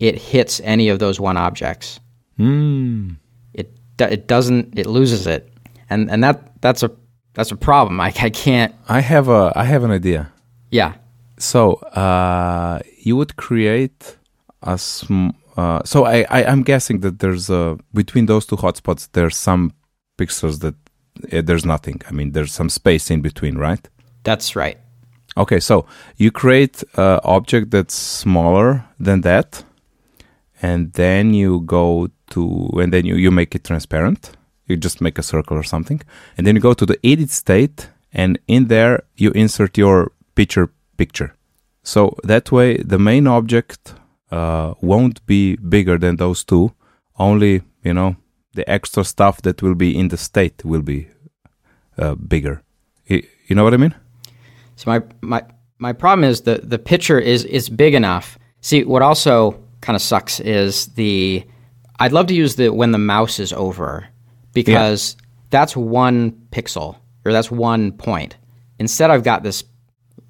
it 0.00 0.16
hits 0.16 0.60
any 0.64 0.88
of 0.88 0.98
those 0.98 1.20
one 1.20 1.36
objects. 1.36 2.00
Mm. 2.40 3.18
it 3.54 3.72
it 4.00 4.26
doesn't 4.26 4.76
it 4.76 4.86
loses 4.86 5.28
it. 5.28 5.48
And 5.88 6.10
and 6.10 6.24
that 6.24 6.60
that's 6.60 6.82
a 6.82 6.90
that's 7.34 7.52
a 7.52 7.56
problem. 7.56 8.00
I, 8.06 8.06
I 8.08 8.30
can't 8.30 8.74
i 8.88 8.98
have 8.98 9.28
a 9.28 9.52
i 9.54 9.62
have 9.62 9.84
an 9.84 9.92
idea. 9.92 10.32
Yeah. 10.72 10.94
So 11.38 11.74
uh, 11.74 12.80
you 13.06 13.14
would 13.16 13.36
create 13.36 14.16
a 14.62 14.76
sm- 14.76 15.34
uh, 15.56 15.80
so 15.84 16.04
I, 16.04 16.26
I 16.28 16.42
am 16.52 16.62
guessing 16.62 17.00
that 17.00 17.20
there's 17.20 17.48
a 17.48 17.78
between 17.94 18.26
those 18.26 18.44
two 18.46 18.56
hotspots 18.56 19.08
there's 19.12 19.36
some 19.36 19.72
pixels 20.18 20.58
that 20.60 20.74
uh, 21.32 21.42
there's 21.48 21.64
nothing. 21.64 22.02
I 22.08 22.12
mean 22.12 22.32
there's 22.32 22.52
some 22.52 22.68
space 22.68 23.10
in 23.10 23.20
between, 23.22 23.56
right? 23.56 23.88
That's 24.24 24.56
right. 24.56 24.78
Okay, 25.38 25.60
so 25.60 25.86
you 26.16 26.30
create 26.30 26.82
an 26.96 27.20
object 27.22 27.70
that's 27.70 27.94
smaller 27.94 28.84
than 28.98 29.20
that, 29.20 29.64
and 30.60 30.92
then 30.94 31.34
you 31.34 31.60
go 31.60 32.08
to 32.30 32.42
and 32.80 32.92
then 32.92 33.04
you, 33.06 33.16
you 33.16 33.30
make 33.30 33.54
it 33.54 33.64
transparent. 33.64 34.32
You 34.66 34.76
just 34.76 35.00
make 35.00 35.16
a 35.18 35.22
circle 35.22 35.56
or 35.56 35.62
something, 35.62 36.00
and 36.36 36.44
then 36.44 36.56
you 36.56 36.60
go 36.60 36.74
to 36.74 36.86
the 36.86 36.98
edit 37.04 37.30
state, 37.30 37.88
and 38.12 38.38
in 38.48 38.66
there 38.66 39.04
you 39.16 39.30
insert 39.30 39.78
your 39.78 40.10
picture 40.34 40.70
picture. 40.96 41.36
So 41.86 42.16
that 42.24 42.50
way, 42.50 42.78
the 42.78 42.98
main 42.98 43.28
object 43.28 43.94
uh, 44.32 44.74
won't 44.80 45.24
be 45.24 45.54
bigger 45.54 45.98
than 45.98 46.16
those 46.16 46.42
two. 46.42 46.72
Only, 47.16 47.62
you 47.84 47.94
know, 47.94 48.16
the 48.54 48.68
extra 48.68 49.04
stuff 49.04 49.40
that 49.42 49.62
will 49.62 49.76
be 49.76 49.96
in 49.96 50.08
the 50.08 50.16
state 50.16 50.64
will 50.64 50.82
be 50.82 51.08
uh, 51.96 52.16
bigger. 52.16 52.64
You, 53.06 53.22
you 53.46 53.54
know 53.54 53.62
what 53.62 53.72
I 53.72 53.76
mean? 53.76 53.94
So 54.74 54.90
my 54.90 55.00
my 55.20 55.42
my 55.78 55.92
problem 55.92 56.28
is 56.28 56.40
the 56.40 56.56
the 56.58 56.78
picture 56.78 57.20
is 57.20 57.44
is 57.44 57.68
big 57.68 57.94
enough. 57.94 58.36
See, 58.62 58.82
what 58.82 59.02
also 59.02 59.52
kind 59.80 59.94
of 59.94 60.02
sucks 60.02 60.40
is 60.40 60.86
the 60.94 61.44
I'd 62.00 62.12
love 62.12 62.26
to 62.26 62.34
use 62.34 62.56
the 62.56 62.70
when 62.70 62.90
the 62.90 62.98
mouse 62.98 63.38
is 63.38 63.52
over 63.52 64.08
because 64.52 65.14
yeah. 65.14 65.26
that's 65.50 65.76
one 65.76 66.32
pixel 66.50 66.96
or 67.24 67.32
that's 67.32 67.50
one 67.50 67.92
point. 67.92 68.36
Instead, 68.80 69.12
I've 69.12 69.22
got 69.22 69.44
this 69.44 69.62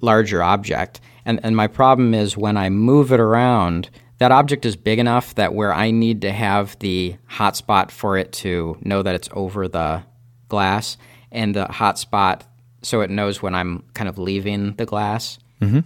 larger 0.01 0.43
object. 0.43 1.01
And, 1.27 1.41
and 1.43 1.57
my 1.57 1.67
problem 1.67 2.13
is 2.13 2.37
when 2.37 2.55
I 2.55 2.69
move 2.69 3.11
it 3.11 3.19
around, 3.19 3.89
that 4.19 4.31
object 4.31 4.65
is 4.65 4.77
big 4.77 4.97
enough 4.97 5.35
that 5.35 5.53
where 5.53 5.73
I 5.73 5.91
need 5.91 6.21
to 6.21 6.31
have 6.31 6.79
the 6.79 7.17
hotspot 7.29 7.91
for 7.91 8.17
it 8.17 8.31
to 8.33 8.77
know 8.81 9.03
that 9.03 9.13
it's 9.13 9.27
over 9.33 9.67
the 9.67 10.03
glass 10.47 10.97
and 11.29 11.53
the 11.53 11.65
hotspot 11.65 12.43
so 12.81 13.01
it 13.01 13.09
knows 13.09 13.41
when 13.41 13.53
I'm 13.53 13.83
kind 13.93 14.07
of 14.07 14.17
leaving 14.17 14.73
the 14.75 14.85
glass. 14.85 15.37
Mm-hmm. 15.61 15.81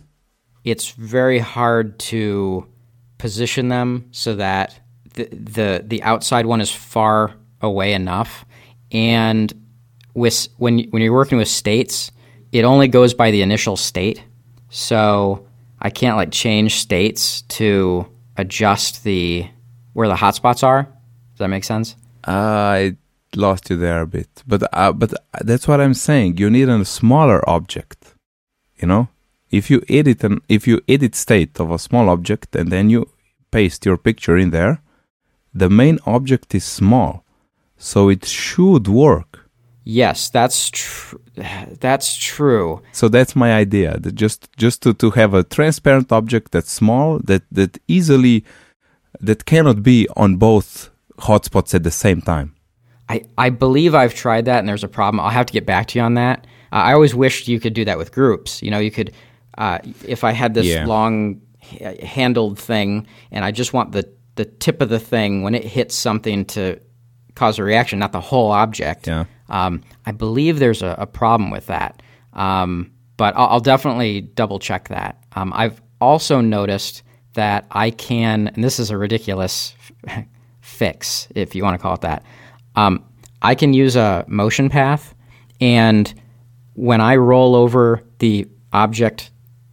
It's 0.63 0.91
very 0.91 1.39
hard 1.39 1.97
to 1.99 2.67
position 3.17 3.69
them 3.69 4.09
so 4.11 4.35
that 4.35 4.79
the, 5.15 5.25
the 5.31 5.83
the 5.85 6.03
outside 6.03 6.45
one 6.45 6.61
is 6.61 6.71
far 6.71 7.33
away 7.61 7.93
enough. 7.93 8.45
And 8.91 9.51
with 10.13 10.49
when 10.57 10.79
when 10.91 11.01
you're 11.01 11.13
working 11.13 11.39
with 11.39 11.47
states, 11.47 12.11
it 12.51 12.63
only 12.63 12.87
goes 12.87 13.15
by 13.15 13.31
the 13.31 13.41
initial 13.41 13.75
state. 13.75 14.23
So 14.71 15.45
I 15.79 15.89
can't 15.89 16.17
like 16.17 16.31
change 16.31 16.75
states 16.75 17.41
to 17.59 18.07
adjust 18.37 19.03
the 19.03 19.47
where 19.93 20.07
the 20.07 20.15
hotspots 20.15 20.63
are. 20.63 20.83
Does 20.83 21.39
that 21.39 21.49
make 21.49 21.65
sense? 21.65 21.95
I 22.23 22.95
lost 23.35 23.69
you 23.69 23.75
there 23.75 24.01
a 24.01 24.07
bit, 24.07 24.29
but 24.47 24.63
uh, 24.73 24.93
but 24.93 25.13
that's 25.41 25.67
what 25.67 25.81
I'm 25.81 25.93
saying. 25.93 26.37
You 26.37 26.49
need 26.49 26.69
a 26.69 26.85
smaller 26.85 27.47
object. 27.49 28.15
You 28.77 28.87
know, 28.87 29.09
if 29.51 29.69
you 29.69 29.83
edit 29.89 30.23
an 30.23 30.39
if 30.47 30.67
you 30.67 30.79
edit 30.87 31.15
state 31.15 31.59
of 31.59 31.69
a 31.69 31.77
small 31.77 32.07
object 32.09 32.55
and 32.55 32.71
then 32.71 32.89
you 32.89 33.09
paste 33.51 33.85
your 33.85 33.97
picture 33.97 34.37
in 34.37 34.51
there, 34.51 34.81
the 35.53 35.69
main 35.69 35.99
object 36.05 36.55
is 36.55 36.63
small, 36.63 37.25
so 37.77 38.07
it 38.07 38.25
should 38.25 38.87
work. 38.87 39.30
Yes, 39.83 40.29
that's 40.29 40.69
true. 40.69 41.19
That's 41.79 42.15
true. 42.17 42.81
So 42.91 43.09
that's 43.09 43.35
my 43.35 43.53
idea. 43.53 43.97
That 43.99 44.13
just 44.15 44.49
just 44.57 44.83
to, 44.83 44.93
to 44.93 45.09
have 45.11 45.33
a 45.33 45.43
transparent 45.43 46.11
object 46.11 46.51
that's 46.51 46.71
small 46.71 47.19
that 47.25 47.41
that 47.51 47.79
easily 47.87 48.43
that 49.19 49.45
cannot 49.45 49.81
be 49.81 50.07
on 50.15 50.37
both 50.37 50.89
hotspots 51.17 51.73
at 51.73 51.83
the 51.83 51.91
same 51.91 52.21
time. 52.21 52.53
I, 53.09 53.23
I 53.37 53.49
believe 53.49 53.93
I've 53.93 54.13
tried 54.13 54.45
that 54.45 54.59
and 54.59 54.69
there's 54.69 54.83
a 54.83 54.87
problem. 54.87 55.19
I'll 55.19 55.29
have 55.29 55.45
to 55.47 55.53
get 55.53 55.65
back 55.65 55.87
to 55.87 55.99
you 55.99 56.05
on 56.05 56.13
that. 56.13 56.45
Uh, 56.71 56.75
I 56.75 56.93
always 56.93 57.13
wished 57.13 57.47
you 57.47 57.59
could 57.59 57.73
do 57.73 57.83
that 57.85 57.97
with 57.97 58.11
groups. 58.13 58.61
You 58.63 58.71
know, 58.71 58.79
you 58.79 58.89
could, 58.91 59.11
uh, 59.57 59.79
if 60.07 60.23
I 60.23 60.31
had 60.31 60.53
this 60.53 60.65
Yeah. 60.67 60.85
long 60.85 61.41
handled 62.01 62.57
thing 62.57 63.07
and 63.31 63.43
I 63.43 63.51
just 63.51 63.73
want 63.73 63.91
the, 63.91 64.09
the 64.35 64.45
tip 64.45 64.81
of 64.81 64.87
the 64.89 64.99
thing 64.99 65.43
when 65.43 65.55
it 65.55 65.65
hits 65.65 65.93
something 65.93 66.45
to 66.45 66.79
cause 67.35 67.59
a 67.59 67.63
reaction, 67.63 67.99
not 67.99 68.13
the 68.13 68.21
whole 68.21 68.51
object. 68.51 69.07
Yeah. 69.07 69.25
Um, 69.51 69.83
I 70.05 70.11
believe 70.11 70.57
there's 70.57 70.81
a, 70.81 70.95
a 70.97 71.05
problem 71.05 71.51
with 71.51 71.67
that. 71.67 72.01
Um, 72.33 72.91
but 73.17 73.35
I'll, 73.35 73.47
I'll 73.47 73.59
definitely 73.59 74.21
double 74.21 74.57
check 74.57 74.87
that. 74.87 75.23
Um, 75.33 75.53
I've 75.55 75.79
also 75.99 76.41
noticed 76.41 77.03
that 77.33 77.67
I 77.69 77.91
can, 77.91 78.47
and 78.47 78.63
this 78.63 78.79
is 78.79 78.89
a 78.89 78.97
ridiculous 78.97 79.75
f- 80.07 80.25
fix, 80.61 81.27
if 81.35 81.53
you 81.53 81.63
want 81.63 81.79
to 81.79 81.81
call 81.81 81.93
it 81.93 82.01
that. 82.01 82.23
Um, 82.75 83.05
I 83.41 83.55
can 83.55 83.73
use 83.73 83.95
a 83.95 84.25
motion 84.27 84.69
path, 84.69 85.13
and 85.59 86.11
when 86.73 87.01
I 87.01 87.17
roll 87.17 87.55
over 87.55 88.03
the 88.19 88.47
object 88.73 89.31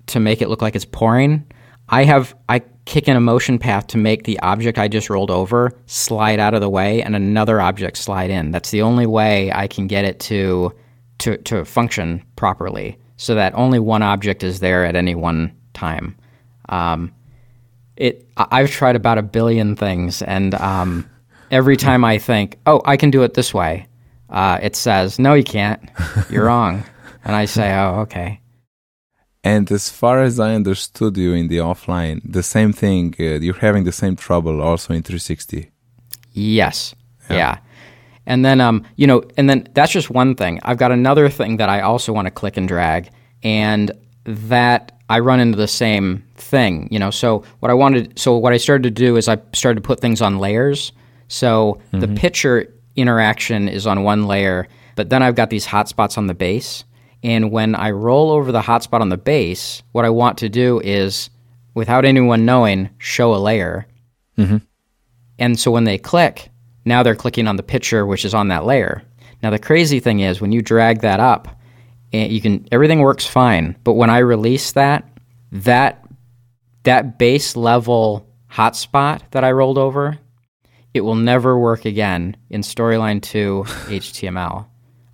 to 0.09 0.21
make 0.21 0.43
it 0.43 0.49
look 0.49 0.63
like 0.63 0.75
it's 0.75 0.85
pouring, 0.85 1.47
I 1.89 2.05
have 2.05 2.35
I 2.49 2.61
kick 2.89 3.07
in 3.07 3.17
a 3.17 3.21
motion 3.21 3.59
path 3.59 3.87
to 3.89 3.99
make 3.99 4.25
the 4.25 4.41
object 4.41 4.79
I 4.79 4.89
just 4.89 5.11
rolled 5.11 5.31
over 5.31 5.73
slide 5.85 6.41
out 6.41 6.55
of 6.55 6.63
the 6.63 6.71
way 6.71 7.03
and 7.03 7.15
another 7.15 7.61
object 7.61 7.99
slide 7.99 8.31
in. 8.31 8.51
That's 8.51 8.71
the 8.71 8.81
only 8.81 9.07
way 9.07 9.53
I 9.53 9.67
can 9.67 9.87
get 9.87 10.07
it 10.07 10.19
to 10.21 10.73
to 11.19 11.37
to 11.37 11.65
function 11.65 12.25
properly, 12.37 12.99
so 13.17 13.35
that 13.35 13.55
only 13.55 13.79
one 13.79 14.03
object 14.03 14.43
is 14.43 14.61
there 14.61 14.87
at 14.87 14.97
any 14.97 15.15
one 15.15 15.53
time. 15.75 16.17
Um, 16.71 17.13
it 17.97 18.27
I've 18.37 18.71
tried 18.71 18.97
about 18.97 19.19
a 19.19 19.23
billion 19.23 19.77
things, 19.77 20.23
and 20.23 20.55
um, 20.55 21.09
every 21.51 21.77
time 21.77 22.05
I 22.07 22.17
think, 22.19 22.59
oh, 22.67 22.81
I 22.87 22.97
can 22.97 23.11
do 23.11 23.23
it 23.23 23.35
this 23.35 23.53
way, 23.53 23.87
uh, 24.31 24.61
it 24.63 24.75
says, 24.75 25.19
no, 25.19 25.35
you 25.35 25.45
can't. 25.45 25.83
You're 26.31 26.47
wrong, 26.47 26.85
and 27.23 27.37
I 27.37 27.45
say, 27.45 27.75
oh, 27.75 28.01
okay. 28.01 28.41
And 29.49 29.73
as 29.73 29.89
far 29.89 30.17
as 30.29 30.39
I 30.39 30.51
understood 30.61 31.17
you 31.17 31.33
in 31.33 31.49
the 31.49 31.61
offline, 31.71 32.21
the 32.39 32.43
same 32.43 32.73
thing. 32.83 33.15
Uh, 33.19 33.41
you're 33.45 33.63
having 33.69 33.85
the 33.85 33.97
same 34.03 34.15
trouble 34.15 34.61
also 34.61 34.93
in 34.93 35.03
360. 35.03 35.71
Yes. 36.33 36.95
Yeah. 37.31 37.59
And 38.27 38.45
then 38.45 38.61
um, 38.61 38.85
you 38.97 39.07
know, 39.07 39.23
and 39.39 39.49
then 39.49 39.67
that's 39.73 39.93
just 39.99 40.11
one 40.11 40.35
thing. 40.35 40.61
I've 40.63 40.77
got 40.77 40.93
another 40.93 41.31
thing 41.31 41.57
that 41.61 41.71
I 41.77 41.81
also 41.81 42.13
want 42.13 42.27
to 42.27 42.31
click 42.31 42.57
and 42.59 42.69
drag, 42.69 43.11
and 43.43 43.91
that 44.25 44.83
I 45.09 45.19
run 45.21 45.41
into 45.41 45.57
the 45.57 45.73
same 45.85 46.25
thing. 46.37 46.89
You 46.91 46.99
know, 46.99 47.11
so 47.11 47.43
what 47.61 47.71
I 47.71 47.75
wanted, 47.75 48.19
so 48.19 48.37
what 48.37 48.53
I 48.53 48.59
started 48.59 48.83
to 48.83 48.91
do 48.91 49.17
is 49.17 49.29
I 49.29 49.39
started 49.55 49.83
to 49.83 49.87
put 49.87 50.01
things 50.01 50.21
on 50.21 50.39
layers. 50.39 50.93
So 51.29 51.81
the 51.93 52.09
picture 52.09 52.57
interaction 52.97 53.69
is 53.69 53.87
on 53.87 54.03
one 54.03 54.27
layer, 54.27 54.69
but 54.95 55.09
then 55.09 55.23
I've 55.23 55.35
got 55.35 55.49
these 55.49 55.67
hotspots 55.67 56.19
on 56.19 56.27
the 56.27 56.35
base. 56.35 56.85
And 57.23 57.51
when 57.51 57.75
I 57.75 57.91
roll 57.91 58.31
over 58.31 58.53
the 58.53 58.61
hotspot 58.61 59.01
on 59.01 59.09
the 59.09 59.17
base, 59.17 59.83
what 59.93 60.05
I 60.05 60.11
want 60.11 60.39
to 60.39 60.49
do 60.49 60.81
is, 60.81 61.31
without 61.75 62.05
anyone 62.05 62.45
knowing, 62.45 62.91
show 62.99 63.35
a 63.35 63.37
layer. 63.37 63.87
Mm-hmm. 64.37 64.59
And 65.39 65.59
so 65.59 65.71
when 65.71 65.85
they 65.85 65.99
click, 65.99 66.51
now 66.85 67.03
they're 67.03 67.15
clicking 67.15 67.49
on 67.49 67.57
the 67.57 67.63
picture 67.63 68.07
which 68.07 68.25
is 68.25 68.35
on 68.35 68.49
that 68.49 68.65
layer. 68.65 69.03
Now 69.43 69.51
the 69.51 69.59
crazy 69.59 70.01
thing 70.01 70.21
is 70.21 70.41
when 70.41 70.53
you 70.53 70.63
drag 70.63 71.01
that 71.03 71.21
up, 71.21 71.49
eh, 72.13 72.27
you 72.27 72.41
can 72.41 72.67
everything 72.73 73.01
works 73.01 73.27
fine, 73.27 73.77
but 73.85 73.95
when 73.95 74.11
I 74.11 74.19
release 74.19 74.73
that, 74.73 75.09
that 75.53 76.05
that 76.85 77.19
base 77.19 77.57
level 77.57 78.27
hotspot 78.51 79.23
that 79.33 79.45
I 79.45 79.53
rolled 79.53 79.79
over, 79.79 80.19
it 80.95 81.03
will 81.03 81.15
never 81.15 81.59
work 81.59 81.85
again 81.85 82.37
in 82.51 82.63
Storyline 82.63 83.23
2 83.23 83.65
HTML. 83.67 84.67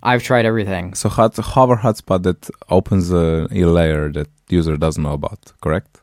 I've 0.09 0.23
tried 0.23 0.45
everything. 0.45 0.93
So 0.95 1.09
hot, 1.09 1.35
hover 1.37 1.77
hotspot 1.85 2.21
that 2.23 2.41
opens 2.69 3.11
a, 3.11 3.47
a 3.51 3.63
layer 3.77 4.11
that 4.17 4.27
user 4.49 4.77
doesn't 4.77 5.03
know 5.03 5.13
about, 5.21 5.41
correct? 5.61 6.01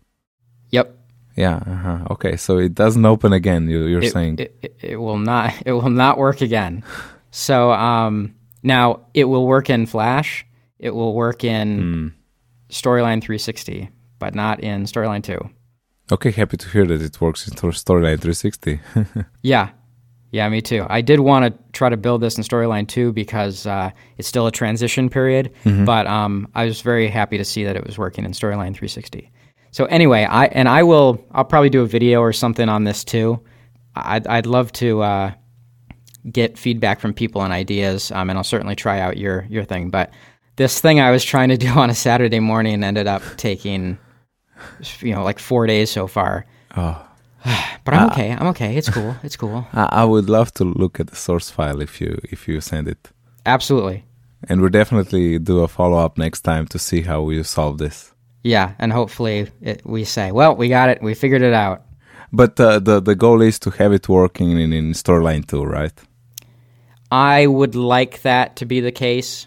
Yep. 0.70 0.86
Yeah. 1.36 1.56
Uh-huh. 1.74 1.98
Okay. 2.14 2.36
So 2.36 2.58
it 2.58 2.74
doesn't 2.74 3.06
open 3.14 3.32
again. 3.32 3.62
You, 3.72 3.80
you're 3.86 4.02
it, 4.02 4.12
saying. 4.12 4.34
it, 4.38 4.50
it, 4.62 4.74
it 4.92 4.96
will 4.96 5.18
not 5.18 5.54
it 5.68 5.72
will 5.72 5.90
not 6.04 6.14
work 6.18 6.40
again. 6.42 6.82
So 7.30 7.72
um, 7.72 8.34
now 8.62 8.84
it 9.14 9.24
will 9.24 9.46
work 9.46 9.70
in 9.70 9.86
Flash. 9.86 10.44
It 10.78 10.90
will 10.94 11.14
work 11.14 11.44
in 11.44 11.66
Hmm. 11.80 12.08
Storyline 12.70 13.20
360, 13.22 13.90
but 14.18 14.34
not 14.34 14.60
in 14.60 14.84
Storyline 14.84 15.22
2. 15.22 15.38
okay. 16.12 16.30
Happy 16.32 16.56
to 16.56 16.68
hear 16.68 16.86
that 16.86 17.00
it 17.02 17.20
works 17.20 17.46
in 17.48 17.54
Storyline 17.54 18.18
360. 18.20 18.80
Yeah, 19.42 19.70
yeah, 20.32 20.48
me 20.48 20.62
too. 20.62 20.86
I 20.88 21.02
did 21.02 21.20
want 21.20 21.44
to 21.44 21.72
try 21.72 21.90
to 21.90 21.96
build 21.98 22.22
this 22.22 22.38
in 22.38 22.42
Storyline 22.42 22.88
2 22.88 23.12
because 23.12 23.66
uh, 23.66 23.90
it's 24.16 24.26
still 24.26 24.46
a 24.46 24.52
transition 24.52 25.10
period, 25.10 25.52
but 25.84 26.06
um, 26.06 26.48
I 26.54 26.64
was 26.64 26.80
very 26.80 27.06
happy 27.08 27.36
to 27.36 27.44
see 27.44 27.64
that 27.64 27.76
it 27.76 27.86
was 27.86 27.98
working 27.98 28.24
in 28.24 28.32
Storyline 28.32 28.74
360. 28.74 29.30
So 29.72 29.84
anyway, 29.86 30.24
I 30.24 30.46
and 30.46 30.68
I 30.68 30.82
will 30.82 31.22
I'll 31.32 31.44
probably 31.44 31.70
do 31.70 31.82
a 31.82 31.86
video 31.86 32.20
or 32.20 32.32
something 32.32 32.68
on 32.68 32.84
this 32.84 33.04
too. 33.04 33.42
I'd 33.94 34.26
I'd 34.26 34.46
love 34.46 34.72
to 34.72 35.02
uh, 35.02 35.32
get 36.30 36.58
feedback 36.58 36.98
from 37.00 37.12
people 37.12 37.42
and 37.42 37.52
ideas, 37.52 38.10
um, 38.10 38.30
and 38.30 38.38
I'll 38.38 38.44
certainly 38.44 38.74
try 38.74 39.00
out 39.00 39.18
your 39.18 39.46
your 39.50 39.64
thing. 39.64 39.90
But 39.90 40.12
this 40.56 40.80
thing 40.80 40.98
I 41.00 41.10
was 41.10 41.24
trying 41.24 41.50
to 41.50 41.58
do 41.58 41.68
on 41.76 41.90
a 41.90 41.94
Saturday 41.94 42.40
morning 42.40 42.82
ended 42.82 43.06
up 43.06 43.22
taking 43.36 43.98
you 45.00 45.14
know 45.14 45.24
like 45.24 45.38
four 45.38 45.66
days 45.66 45.90
so 45.90 46.06
far. 46.06 46.46
oh. 46.76 47.06
But 47.84 47.94
I'm 47.94 48.10
okay. 48.10 48.30
I'm 48.30 48.46
okay. 48.48 48.76
It's 48.76 48.88
cool. 48.88 49.16
It's 49.22 49.36
cool. 49.36 49.66
I, 49.72 49.88
I 50.02 50.04
would 50.04 50.28
love 50.28 50.52
to 50.54 50.64
look 50.64 51.00
at 51.00 51.08
the 51.08 51.16
source 51.16 51.50
file 51.50 51.80
if 51.80 52.00
you 52.00 52.18
if 52.24 52.46
you 52.48 52.60
send 52.60 52.88
it, 52.88 53.10
Absolutely. 53.44 54.04
and 54.48 54.60
we'll 54.60 54.70
definitely 54.70 55.38
do 55.38 55.60
a 55.60 55.68
follow 55.68 55.98
up 55.98 56.16
next 56.18 56.42
time 56.42 56.66
to 56.68 56.78
see 56.78 57.02
how 57.02 57.28
you 57.30 57.42
solve 57.42 57.78
this. 57.78 58.12
Yeah, 58.44 58.74
and 58.78 58.92
hopefully 58.92 59.50
it, 59.60 59.82
we 59.84 60.04
say, 60.04 60.32
well, 60.32 60.56
we 60.56 60.68
got 60.68 60.88
it. 60.88 61.02
We 61.02 61.14
figured 61.14 61.42
it 61.42 61.54
out. 61.54 61.82
But 62.32 62.58
uh, 62.58 62.78
the 62.78 63.00
the 63.00 63.14
goal 63.14 63.42
is 63.42 63.58
to 63.60 63.70
have 63.70 63.92
it 63.92 64.08
working 64.08 64.50
in, 64.58 64.72
in 64.72 64.92
Storyline 64.92 65.46
2, 65.46 65.64
right? 65.64 65.92
I 67.10 67.46
would 67.46 67.74
like 67.74 68.22
that 68.22 68.56
to 68.56 68.64
be 68.64 68.80
the 68.80 68.92
case, 68.92 69.46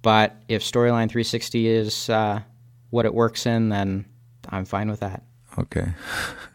but 0.00 0.36
if 0.48 0.62
Storyline 0.62 1.08
360 1.10 1.66
is 1.66 2.08
uh, 2.08 2.40
what 2.90 3.04
it 3.04 3.12
works 3.12 3.46
in, 3.46 3.68
then 3.68 4.04
I'm 4.48 4.64
fine 4.64 4.88
with 4.88 5.00
that. 5.00 5.22
Okay. 5.58 5.88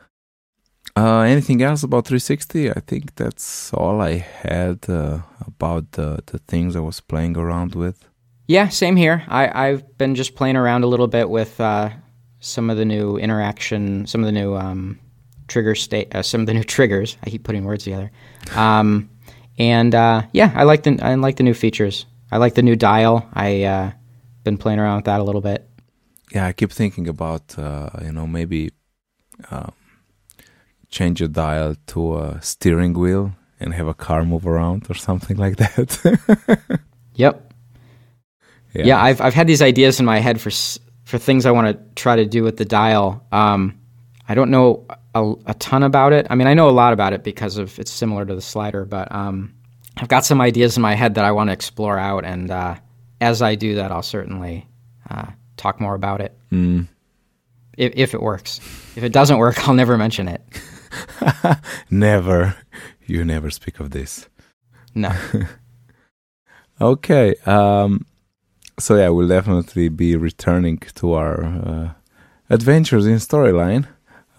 Uh, 0.97 1.21
anything 1.21 1.61
else 1.61 1.83
about 1.83 2.05
360? 2.05 2.71
I 2.71 2.79
think 2.87 3.15
that's 3.15 3.73
all 3.73 4.01
I 4.01 4.17
had 4.17 4.89
uh, 4.89 5.19
about 5.45 5.91
the, 5.91 6.23
the 6.25 6.39
things 6.39 6.75
I 6.75 6.79
was 6.79 7.01
playing 7.01 7.35
around 7.35 7.75
with. 7.75 8.07
Yeah, 8.47 8.69
same 8.69 8.95
here. 8.95 9.23
I, 9.27 9.67
I've 9.67 9.97
been 9.97 10.15
just 10.15 10.35
playing 10.35 10.55
around 10.55 10.83
a 10.83 10.87
little 10.87 11.07
bit 11.07 11.29
with 11.29 11.59
uh, 11.59 11.89
some 12.39 12.69
of 12.69 12.77
the 12.77 12.85
new 12.85 13.17
interaction, 13.17 14.05
some 14.05 14.21
of 14.21 14.25
the 14.25 14.31
new 14.31 14.55
um, 14.55 14.99
trigger 15.47 15.75
state, 15.75 16.15
uh, 16.15 16.21
some 16.21 16.41
of 16.41 16.47
the 16.47 16.53
new 16.59 16.63
triggers. 16.63 17.17
I 17.23 17.29
keep 17.29 17.43
putting 17.43 17.65
words 17.65 17.83
together. 17.83 18.11
Um, 18.55 19.09
and 19.57 19.93
uh, 19.93 20.23
yeah, 20.31 20.51
I 20.55 20.63
like 20.63 20.83
the 20.83 20.99
I 21.01 21.15
like 21.15 21.37
the 21.37 21.43
new 21.43 21.53
features. 21.53 22.05
I 22.31 22.37
like 22.37 22.55
the 22.55 22.61
new 22.61 22.75
dial. 22.75 23.27
I 23.33 23.63
uh, 23.63 23.91
been 24.43 24.57
playing 24.57 24.79
around 24.79 24.97
with 24.97 25.05
that 25.05 25.19
a 25.19 25.23
little 25.23 25.41
bit. 25.41 25.67
Yeah, 26.31 26.47
I 26.47 26.53
keep 26.53 26.71
thinking 26.71 27.07
about, 27.07 27.57
uh, 27.57 27.89
you 28.03 28.11
know, 28.11 28.27
maybe 28.27 28.71
um, 29.51 29.73
change 30.89 31.21
a 31.21 31.27
dial 31.27 31.75
to 31.87 32.17
a 32.17 32.41
steering 32.41 32.93
wheel 32.93 33.33
and 33.59 33.73
have 33.73 33.87
a 33.87 33.93
car 33.93 34.23
move 34.25 34.45
around 34.47 34.85
or 34.89 34.93
something 34.95 35.37
like 35.37 35.57
that. 35.57 36.79
Yep. 37.17 37.53
Yeah, 38.73 39.01
I've 39.01 39.21
I've 39.21 39.33
had 39.33 39.47
these 39.47 39.61
ideas 39.61 40.01
in 40.01 40.05
my 40.05 40.19
head 40.19 40.41
for 40.41 40.51
for 41.05 41.17
things 41.17 41.45
I 41.45 41.51
want 41.51 41.67
to 41.67 42.01
try 42.01 42.17
to 42.17 42.25
do 42.25 42.43
with 42.43 42.57
the 42.57 42.65
dial. 42.65 43.25
Um, 43.31 43.79
I 44.27 44.35
don't 44.35 44.51
know 44.51 44.85
a, 45.13 45.33
a 45.45 45.53
ton 45.53 45.83
about 45.83 46.11
it. 46.11 46.27
I 46.29 46.35
mean, 46.35 46.47
I 46.47 46.53
know 46.55 46.67
a 46.67 46.71
lot 46.71 46.91
about 46.91 47.13
it 47.13 47.23
because 47.23 47.57
of 47.57 47.79
it's 47.79 47.91
similar 47.91 48.25
to 48.25 48.35
the 48.35 48.41
slider, 48.41 48.83
but 48.83 49.09
um, 49.15 49.53
I've 49.95 50.09
got 50.09 50.25
some 50.25 50.41
ideas 50.41 50.75
in 50.75 50.81
my 50.81 50.93
head 50.93 51.15
that 51.15 51.23
I 51.23 51.31
want 51.31 51.47
to 51.47 51.53
explore 51.53 51.97
out, 51.97 52.25
and 52.25 52.51
uh, 52.51 52.75
as 53.21 53.41
I 53.41 53.55
do 53.55 53.75
that, 53.75 53.93
I'll 53.93 54.03
certainly 54.03 54.67
uh, 55.09 55.27
talk 55.55 55.79
more 55.79 55.95
about 55.95 56.19
it 56.19 56.37
Mm. 56.51 56.87
if, 57.77 57.93
if 57.95 58.13
it 58.13 58.21
works. 58.21 58.59
If 58.97 59.03
it 59.03 59.13
doesn't 59.13 59.37
work, 59.37 59.67
I'll 59.69 59.73
never 59.73 59.97
mention 59.97 60.27
it. 60.27 60.41
Never. 61.89 62.55
You 63.05 63.23
never 63.23 63.49
speak 63.49 63.79
of 63.79 63.91
this. 63.91 64.27
No. 64.93 65.11
Okay. 66.81 67.35
Um, 67.45 68.05
so 68.77 68.95
yeah, 68.95 69.09
we'll 69.09 69.29
definitely 69.29 69.87
be 69.89 70.15
returning 70.15 70.79
to 70.95 71.13
our 71.13 71.43
uh, 71.45 71.89
adventures 72.49 73.07
in 73.07 73.15
storyline, 73.15 73.87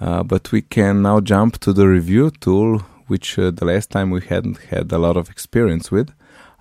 uh, 0.01 0.23
but 0.23 0.53
we 0.53 0.61
can 0.61 1.01
now 1.01 1.21
jump 1.21 1.59
to 1.61 1.73
the 1.73 1.89
review 1.89 2.31
tool, 2.31 2.81
which 3.07 3.39
uh, 3.39 3.51
the 3.51 3.65
last 3.65 3.91
time 3.91 4.11
we 4.11 4.21
hadn't 4.21 4.59
had 4.65 4.93
a 4.93 4.99
lot 4.99 5.17
of 5.17 5.31
experience 5.31 5.91
with. 5.91 6.13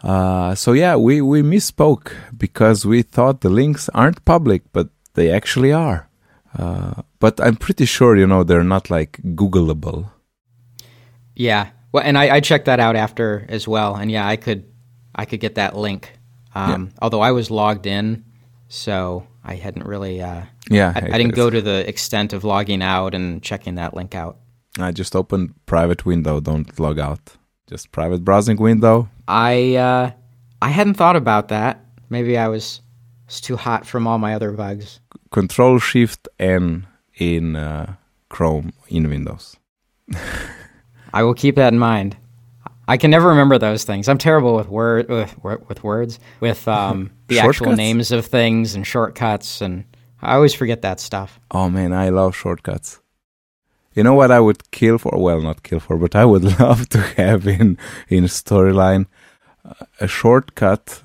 Uh, 0.01 0.55
so 0.55 0.71
yeah, 0.71 0.95
we, 0.95 1.21
we 1.21 1.41
misspoke 1.41 2.13
because 2.37 2.85
we 2.85 3.01
thought 3.01 3.41
the 3.41 3.49
links 3.49 3.89
aren't 3.89 4.23
public, 4.23 4.61
but 4.71 4.87
they 5.15 5.29
actually 5.29 5.73
are. 5.73 6.07
But 7.25 7.41
I'm 7.41 7.55
pretty 7.55 7.85
sure, 7.85 8.15
you 8.15 8.27
know, 8.27 8.43
they're 8.43 8.63
not 8.63 8.91
like 8.91 9.19
Googleable. 9.33 10.11
Yeah. 11.35 11.69
Well, 11.91 12.03
and 12.05 12.19
I, 12.19 12.35
I 12.35 12.39
checked 12.39 12.65
that 12.65 12.79
out 12.79 12.95
after 12.95 13.47
as 13.49 13.67
well. 13.67 13.95
And 13.95 14.11
yeah, 14.11 14.27
I 14.27 14.35
could, 14.35 14.63
I 15.15 15.25
could 15.25 15.39
get 15.39 15.55
that 15.55 15.75
link. 15.75 16.11
Um, 16.53 16.69
yeah. 16.69 16.99
although 17.01 17.21
I 17.21 17.31
was 17.31 17.49
logged 17.49 17.87
in, 17.87 18.25
so 18.67 19.25
I 19.43 19.55
hadn't 19.55 19.87
really, 19.87 20.21
uh, 20.21 20.43
yeah, 20.69 20.93
I, 20.95 20.99
I 20.99 21.17
didn't 21.17 21.33
go 21.33 21.49
to 21.49 21.63
the 21.63 21.89
extent 21.89 22.31
of 22.31 22.43
logging 22.43 22.83
out 22.83 23.15
and 23.15 23.41
checking 23.41 23.73
that 23.73 23.95
link 23.95 24.13
out. 24.13 24.37
I 24.77 24.91
just 24.91 25.15
opened 25.15 25.55
private 25.65 26.05
window. 26.05 26.39
Don't 26.39 26.79
log 26.79 26.99
out. 26.99 27.37
Just 27.67 27.91
private 27.91 28.23
browsing 28.23 28.57
window. 28.57 29.09
I 29.27 29.77
uh, 29.77 30.11
I 30.61 30.69
hadn't 30.69 30.93
thought 30.93 31.15
about 31.15 31.47
that. 31.47 31.83
Maybe 32.07 32.37
I 32.37 32.49
was 32.49 32.81
was 33.25 33.41
too 33.41 33.57
hot 33.57 33.87
from 33.87 34.05
all 34.05 34.19
my 34.19 34.35
other 34.35 34.51
bugs. 34.51 34.99
Control 35.31 35.79
Shift 35.79 36.27
N 36.39 36.85
in 37.17 37.55
uh, 37.55 37.95
Chrome 38.29 38.73
in 38.89 39.09
Windows. 39.09 39.57
I 41.13 41.23
will 41.23 41.33
keep 41.33 41.55
that 41.55 41.73
in 41.73 41.79
mind. 41.79 42.17
I 42.87 42.97
can 42.97 43.09
never 43.09 43.29
remember 43.29 43.57
those 43.57 43.83
things. 43.83 44.07
I'm 44.07 44.17
terrible 44.17 44.55
with 44.55 44.67
word 44.67 45.09
with, 45.09 45.35
with 45.43 45.83
words 45.83 46.19
with 46.39 46.67
um, 46.67 47.11
the 47.27 47.39
actual 47.39 47.75
names 47.75 48.11
of 48.11 48.25
things 48.25 48.75
and 48.75 48.85
shortcuts, 48.85 49.61
and 49.61 49.85
I 50.21 50.35
always 50.35 50.53
forget 50.53 50.81
that 50.83 50.99
stuff. 50.99 51.39
Oh 51.49 51.69
man, 51.69 51.93
I 51.93 52.09
love 52.09 52.35
shortcuts. 52.35 52.99
You 53.93 54.03
know 54.03 54.13
what 54.13 54.29
I 54.29 54.39
would 54.39 54.69
kill 54.71 54.97
for? 54.97 55.17
Well, 55.17 55.41
not 55.41 55.63
kill 55.63 55.79
for, 55.79 55.97
but 55.97 56.15
I 56.15 56.25
would 56.25 56.43
love 56.59 56.89
to 56.89 57.01
have 57.17 57.47
in 57.47 57.77
in 58.07 58.25
storyline 58.25 59.07
uh, 59.63 59.85
a 59.99 60.07
shortcut, 60.07 61.01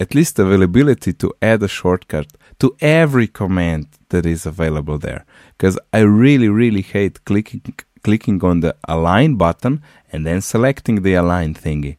at 0.00 0.14
least 0.14 0.38
availability 0.38 1.12
to 1.12 1.32
add 1.40 1.62
a 1.62 1.68
shortcut 1.68 2.26
to 2.60 2.76
every 2.80 3.26
command 3.26 3.88
that 4.10 4.26
is 4.26 4.46
available 4.46 4.98
there. 4.98 5.24
Because 5.56 5.78
I 5.92 6.00
really, 6.00 6.48
really 6.48 6.82
hate 6.82 7.24
clicking 7.24 7.62
clicking 8.02 8.42
on 8.42 8.60
the 8.60 8.74
align 8.88 9.36
button 9.36 9.82
and 10.10 10.26
then 10.26 10.40
selecting 10.40 11.02
the 11.02 11.14
align 11.14 11.52
thingy, 11.52 11.98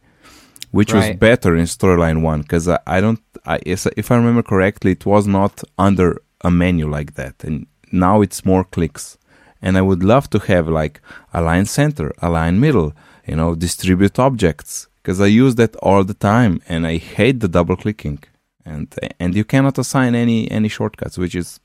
which 0.72 0.94
right. 0.94 1.10
was 1.10 1.18
better 1.18 1.56
in 1.56 1.66
storyline 1.66 2.22
one. 2.22 2.42
Because 2.42 2.68
I, 2.68 2.80
I 2.88 3.02
don't, 3.02 3.22
I, 3.46 3.60
if 3.66 4.12
I 4.12 4.16
remember 4.16 4.44
correctly, 4.44 4.92
it 4.92 5.06
was 5.06 5.28
not 5.28 5.64
under 5.78 6.20
a 6.42 6.50
menu 6.50 6.90
like 6.90 7.14
that, 7.16 7.44
and 7.44 7.68
now 7.92 8.22
it's 8.22 8.46
more 8.46 8.64
clicks 8.64 9.18
and 9.62 9.78
I 9.78 9.82
would 9.82 10.04
love 10.04 10.30
to 10.32 10.40
have 10.40 10.68
like 10.68 11.02
align 11.34 11.66
center, 11.66 12.12
align 12.20 12.60
middle, 12.60 12.94
you 13.28 13.36
know, 13.36 13.56
distribute 13.56 14.18
objects 14.18 14.88
because 15.02 15.22
I 15.22 15.28
use 15.28 15.56
that 15.56 15.76
all 15.78 16.04
the 16.04 16.14
time 16.14 16.62
and 16.68 16.88
I 16.88 16.98
hate 16.98 17.40
the 17.40 17.48
double 17.48 17.76
clicking 17.76 18.24
and 18.66 18.94
and 19.20 19.36
you 19.36 19.44
cannot 19.44 19.78
assign 19.78 20.16
any 20.16 20.50
any 20.52 20.68
shortcuts, 20.68 21.18
which 21.18 21.36
is 21.36 21.60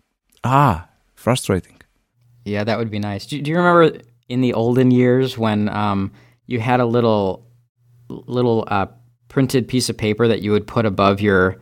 ah 0.45 0.89
frustrating. 1.15 1.81
Yeah, 2.45 2.65
that 2.65 2.79
would 2.79 2.91
be 2.91 2.99
nice. 2.99 3.27
Do, 3.27 3.41
do 3.41 3.51
you 3.51 3.57
remember 3.57 3.99
in 4.29 4.41
the 4.41 4.53
olden 4.53 4.91
years 4.91 5.37
when 5.37 5.69
um, 5.69 6.13
you 6.47 6.61
had 6.61 6.81
a 6.81 6.87
little 6.87 7.47
little 8.09 8.65
uh, 8.69 8.87
printed 9.29 9.69
piece 9.69 9.89
of 9.89 9.97
paper 9.97 10.29
that 10.29 10.43
you 10.43 10.53
would 10.53 10.67
put 10.67 10.87
above 10.87 11.21
your 11.21 11.57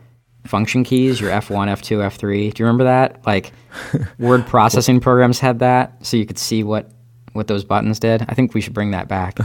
function 0.45 0.83
keys, 0.83 1.19
your 1.19 1.31
F1, 1.31 1.67
F2, 1.69 1.97
F3. 2.07 2.53
Do 2.53 2.61
you 2.61 2.65
remember 2.65 2.83
that? 2.83 3.25
Like 3.25 3.51
word 4.19 4.45
processing 4.45 4.99
programs 4.99 5.39
had 5.39 5.59
that 5.59 6.05
so 6.05 6.17
you 6.17 6.25
could 6.25 6.37
see 6.37 6.63
what 6.63 6.91
what 7.33 7.47
those 7.47 7.65
buttons 7.65 7.99
did. 7.99 8.23
I 8.29 8.33
think 8.33 8.53
we 8.53 8.61
should 8.61 8.73
bring 8.73 8.91
that 8.91 9.07
back. 9.07 9.39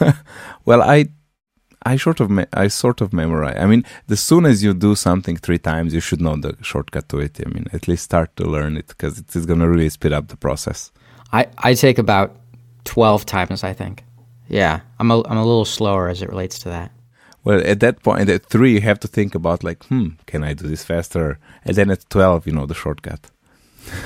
well, 0.64 0.82
I 0.82 1.06
I 1.82 1.96
sort 1.96 2.20
of 2.20 2.28
me- 2.30 2.46
I 2.52 2.68
sort 2.68 3.00
of 3.00 3.12
memorize. 3.12 3.56
I 3.58 3.66
mean, 3.66 3.84
as 4.08 4.20
soon 4.20 4.46
as 4.46 4.62
you 4.62 4.74
do 4.74 4.94
something 4.94 5.36
three 5.36 5.58
times, 5.58 5.94
you 5.94 6.00
should 6.00 6.20
know 6.20 6.36
the 6.36 6.56
shortcut 6.62 7.08
to 7.10 7.18
it. 7.20 7.40
I 7.44 7.48
mean, 7.48 7.66
at 7.72 7.86
least 7.88 8.04
start 8.04 8.34
to 8.36 8.44
learn 8.44 8.76
it 8.76 8.88
because 8.88 9.18
it 9.18 9.34
is 9.36 9.46
going 9.46 9.60
to 9.60 9.68
really 9.68 9.88
speed 9.88 10.12
up 10.12 10.28
the 10.28 10.36
process. 10.36 10.90
I 11.32 11.46
I 11.58 11.74
take 11.74 11.98
about 11.98 12.36
12 12.84 13.24
times, 13.26 13.62
I 13.64 13.72
think. 13.74 14.04
Yeah, 14.48 14.80
I'm 14.98 15.10
a 15.10 15.22
I'm 15.28 15.36
a 15.38 15.44
little 15.44 15.64
slower 15.66 16.08
as 16.08 16.22
it 16.22 16.28
relates 16.28 16.58
to 16.60 16.68
that. 16.70 16.90
Well, 17.44 17.60
at 17.64 17.80
that 17.80 18.02
point, 18.02 18.28
at 18.28 18.46
three, 18.46 18.72
you 18.74 18.80
have 18.80 18.98
to 19.00 19.08
think 19.08 19.34
about 19.34 19.62
like, 19.64 19.84
hmm, 19.84 20.08
can 20.26 20.42
I 20.42 20.54
do 20.54 20.66
this 20.68 20.84
faster? 20.84 21.38
And 21.64 21.76
then 21.76 21.90
at 21.90 22.08
twelve, 22.10 22.46
you 22.46 22.52
know, 22.52 22.66
the 22.66 22.74
shortcut. 22.74 23.30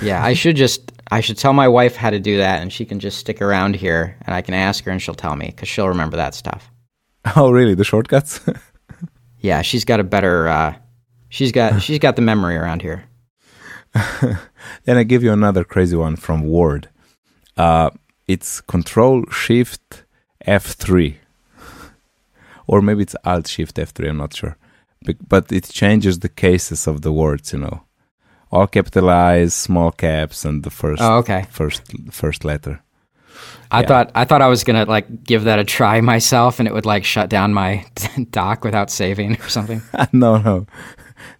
yeah, 0.02 0.24
I 0.24 0.34
should 0.34 0.56
just 0.56 0.92
I 1.10 1.20
should 1.20 1.38
tell 1.38 1.52
my 1.52 1.68
wife 1.68 1.96
how 1.96 2.10
to 2.10 2.20
do 2.20 2.36
that, 2.38 2.60
and 2.60 2.72
she 2.72 2.84
can 2.84 2.98
just 3.00 3.18
stick 3.18 3.40
around 3.42 3.76
here, 3.76 4.16
and 4.26 4.34
I 4.34 4.42
can 4.42 4.54
ask 4.54 4.84
her, 4.84 4.92
and 4.92 5.00
she'll 5.02 5.14
tell 5.14 5.36
me 5.36 5.46
because 5.46 5.68
she'll 5.68 5.88
remember 5.88 6.16
that 6.16 6.34
stuff. 6.34 6.70
Oh, 7.36 7.52
really? 7.52 7.74
The 7.74 7.84
shortcuts? 7.84 8.40
yeah, 9.38 9.62
she's 9.62 9.84
got 9.84 10.00
a 10.00 10.04
better. 10.04 10.48
Uh, 10.48 10.74
she's 11.28 11.52
got 11.52 11.80
she's 11.86 12.00
got 12.00 12.16
the 12.16 12.22
memory 12.22 12.56
around 12.56 12.82
here. 12.82 13.04
then 14.84 14.96
I 14.96 15.04
give 15.04 15.22
you 15.22 15.32
another 15.32 15.62
crazy 15.62 15.96
one 15.96 16.16
from 16.16 16.48
Word. 16.48 16.88
Uh, 17.56 17.90
it's 18.26 18.60
Control 18.60 19.24
Shift 19.30 20.04
F 20.40 20.64
three 20.64 21.20
or 22.66 22.80
maybe 22.80 23.02
it's 23.02 23.16
Alt 23.24 23.48
Shift 23.48 23.76
F3. 23.76 24.08
I'm 24.08 24.16
not 24.18 24.34
sure, 24.34 24.56
but 25.28 25.52
it 25.52 25.64
changes 25.64 26.18
the 26.18 26.28
cases 26.28 26.86
of 26.86 27.02
the 27.02 27.12
words. 27.12 27.52
You 27.52 27.60
know, 27.60 27.82
all 28.50 28.66
capitalized, 28.66 29.52
small 29.52 29.90
caps, 29.90 30.44
and 30.44 30.62
the 30.62 30.70
first. 30.70 31.02
Oh, 31.02 31.18
okay. 31.18 31.46
First, 31.50 31.82
first 32.10 32.44
letter. 32.44 32.82
I 33.70 33.80
yeah. 33.80 33.86
thought 33.86 34.10
I 34.14 34.24
thought 34.24 34.42
I 34.42 34.48
was 34.48 34.64
gonna 34.64 34.84
like 34.84 35.24
give 35.24 35.44
that 35.44 35.58
a 35.58 35.64
try 35.64 36.00
myself, 36.00 36.58
and 36.58 36.68
it 36.68 36.74
would 36.74 36.86
like 36.86 37.04
shut 37.04 37.28
down 37.28 37.54
my 37.54 37.84
dock 38.30 38.64
without 38.64 38.90
saving 38.90 39.40
or 39.40 39.48
something. 39.48 39.82
no, 40.12 40.38
no, 40.38 40.66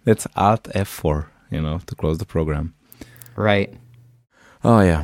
that's 0.03 0.27
Alt 0.35 0.63
F4. 0.75 1.27
You 1.51 1.61
know, 1.61 1.79
to 1.85 1.95
close 1.95 2.17
the 2.17 2.25
program. 2.25 2.73
Right. 3.35 3.73
Oh 4.63 4.81
yeah, 4.81 5.03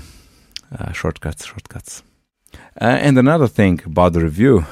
uh, 0.78 0.92
shortcuts, 0.92 1.46
shortcuts. 1.46 2.04
Uh, 2.82 2.98
and 3.02 3.18
another 3.18 3.48
thing 3.48 3.82
about 3.86 4.14
the 4.14 4.22
review 4.22 4.66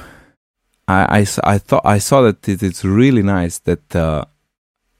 I, 0.88 1.20
I, 1.20 1.26
I 1.44 1.58
thought 1.58 1.84
I 1.84 1.98
saw 1.98 2.22
that 2.22 2.48
it, 2.48 2.62
it's 2.62 2.84
really 2.84 3.22
nice 3.22 3.58
that 3.60 3.94
uh, 3.94 4.24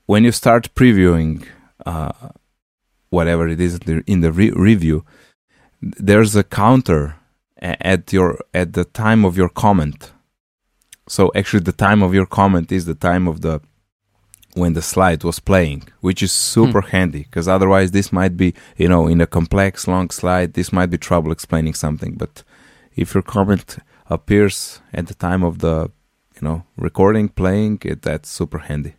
when 0.04 0.22
you 0.22 0.32
start 0.32 0.74
previewing 0.74 1.46
uh, 1.86 2.12
whatever 3.08 3.48
it 3.48 3.60
is 3.60 3.80
in 4.06 4.20
the 4.20 4.30
re- 4.30 4.50
review, 4.50 5.04
there's 5.80 6.34
a 6.36 6.44
counter 6.44 7.16
at 7.60 8.12
your 8.12 8.38
at 8.54 8.72
the 8.72 8.84
time 8.84 9.24
of 9.24 9.36
your 9.36 9.48
comment. 9.48 10.12
So 11.08 11.32
actually, 11.34 11.60
the 11.60 11.72
time 11.72 12.02
of 12.02 12.14
your 12.14 12.26
comment 12.26 12.70
is 12.70 12.84
the 12.84 12.94
time 12.94 13.26
of 13.26 13.40
the 13.40 13.60
when 14.54 14.72
the 14.72 14.82
slide 14.82 15.22
was 15.24 15.38
playing, 15.38 15.84
which 16.00 16.22
is 16.22 16.32
super 16.32 16.80
hmm. 16.80 16.88
handy 16.88 17.22
because 17.24 17.48
otherwise 17.48 17.90
this 17.92 18.12
might 18.12 18.36
be 18.36 18.54
you 18.76 18.88
know 18.88 19.06
in 19.06 19.20
a 19.20 19.26
complex 19.26 19.86
long 19.86 20.10
slide 20.10 20.54
this 20.54 20.72
might 20.72 20.90
be 20.90 20.98
trouble 20.98 21.32
explaining 21.32 21.74
something. 21.74 22.14
But 22.14 22.42
if 22.96 23.14
your 23.14 23.22
comment 23.22 23.78
appears 24.10 24.80
at 24.92 25.06
the 25.06 25.14
time 25.14 25.42
of 25.42 25.58
the 25.58 25.90
you 26.40 26.48
know 26.48 26.64
recording 26.76 27.28
playing 27.28 27.80
it, 27.84 28.02
that's 28.02 28.28
super 28.28 28.58
handy 28.58 28.94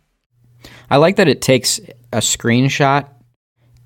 i 0.90 0.96
like 0.96 1.16
that 1.16 1.28
it 1.28 1.40
takes 1.40 1.78
a 2.12 2.18
screenshot 2.18 3.08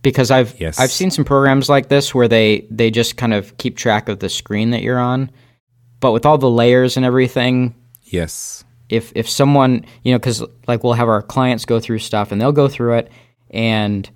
because 0.05 0.31
i've 0.31 0.59
yes. 0.61 0.79
i've 0.79 0.93
seen 0.93 1.11
some 1.11 1.25
programs 1.25 1.69
like 1.69 1.89
this 1.89 2.15
where 2.15 2.29
they 2.29 2.65
they 2.71 2.93
just 2.93 3.17
kind 3.17 3.35
of 3.35 3.57
keep 3.59 3.77
track 3.77 4.09
of 4.09 4.21
the 4.21 4.29
screen 4.29 4.71
that 4.71 4.83
you're 4.83 5.01
on 5.01 5.29
but 5.99 6.13
with 6.13 6.25
all 6.25 6.39
the 6.39 6.49
layers 6.49 6.97
and 6.97 7.05
everything 7.05 7.75
yes 8.05 8.63
if 8.89 9.11
if 9.17 9.29
someone 9.29 9.85
you 10.05 10.13
know 10.13 10.19
because 10.19 10.45
like 10.69 10.85
we'll 10.85 10.93
have 10.93 11.09
our 11.09 11.23
clients 11.23 11.65
go 11.65 11.81
through 11.81 11.99
stuff 11.99 12.31
and 12.31 12.41
they'll 12.41 12.53
go 12.53 12.69
through 12.69 12.95
it 12.95 13.11
and 13.51 14.09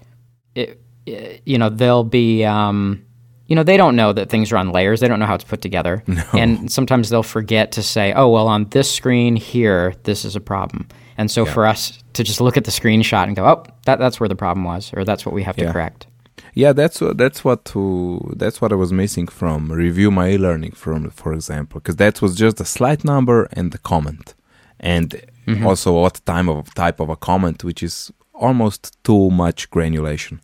it, 0.55 0.81
it 1.07 1.42
you 1.44 1.59
know 1.59 1.68
they'll 1.68 2.05
be 2.05 2.44
um 2.44 3.05
you 3.48 3.57
know, 3.57 3.62
they 3.62 3.79
don't 3.79 3.96
know 3.96 4.12
that 4.12 4.29
things 4.29 4.53
are 4.53 4.59
on 4.59 4.72
layers. 4.72 5.01
They 5.01 5.09
don't 5.09 5.18
know 5.18 5.27
how 5.27 5.35
it's 5.35 5.44
put 5.44 5.62
together. 5.62 6.05
No. 6.18 6.24
And 6.35 6.70
sometimes 6.70 7.09
they'll 7.09 7.22
forget 7.22 7.72
to 7.72 7.83
say, 7.83 8.12
oh, 8.12 8.29
well, 8.29 8.48
on 8.48 8.68
this 8.70 8.92
screen 8.92 9.37
here, 9.37 9.94
this 10.03 10.24
is 10.24 10.37
a 10.37 10.40
problem. 10.40 10.88
And 11.18 11.31
so 11.31 11.44
yeah. 11.44 11.52
for 11.52 11.66
us 11.66 11.98
to 12.12 12.22
just 12.24 12.40
look 12.40 12.57
at 12.57 12.64
the 12.64 12.70
screenshot 12.70 13.24
and 13.24 13.37
go, 13.37 13.44
oh, 13.44 13.64
that, 13.87 13.98
that's 13.98 14.18
where 14.20 14.28
the 14.28 14.37
problem 14.37 14.64
was, 14.64 14.92
or 14.94 15.04
that's 15.04 15.26
what 15.26 15.35
we 15.35 15.42
have 15.42 15.57
to 15.57 15.70
correct. 15.72 16.07
Yeah, 16.54 16.72
that's 16.72 17.00
what 17.00 17.18
that's 17.18 17.44
what 17.44 17.64
to, 17.66 18.35
that's 18.37 18.61
what 18.61 18.72
I 18.72 18.76
was 18.76 18.92
missing 18.92 19.28
from 19.28 19.70
review 19.70 20.11
my 20.11 20.31
e-learning 20.31 20.72
from 20.72 21.11
for 21.11 21.33
example, 21.33 21.81
because 21.81 21.96
that 21.96 22.22
was 22.22 22.35
just 22.37 22.61
a 22.61 22.64
slide 22.64 23.04
number 23.04 23.48
and 23.52 23.70
the 23.70 23.78
comment, 23.78 24.35
and 24.81 25.09
mm-hmm. 25.46 25.66
also 25.66 25.92
what 25.92 26.20
time 26.24 26.48
of 26.48 26.72
type 26.74 27.00
of 27.00 27.09
a 27.11 27.16
comment, 27.16 27.64
which 27.64 27.83
is 27.83 28.11
almost 28.33 28.96
too 29.04 29.31
much 29.31 29.70
granulation. 29.70 30.40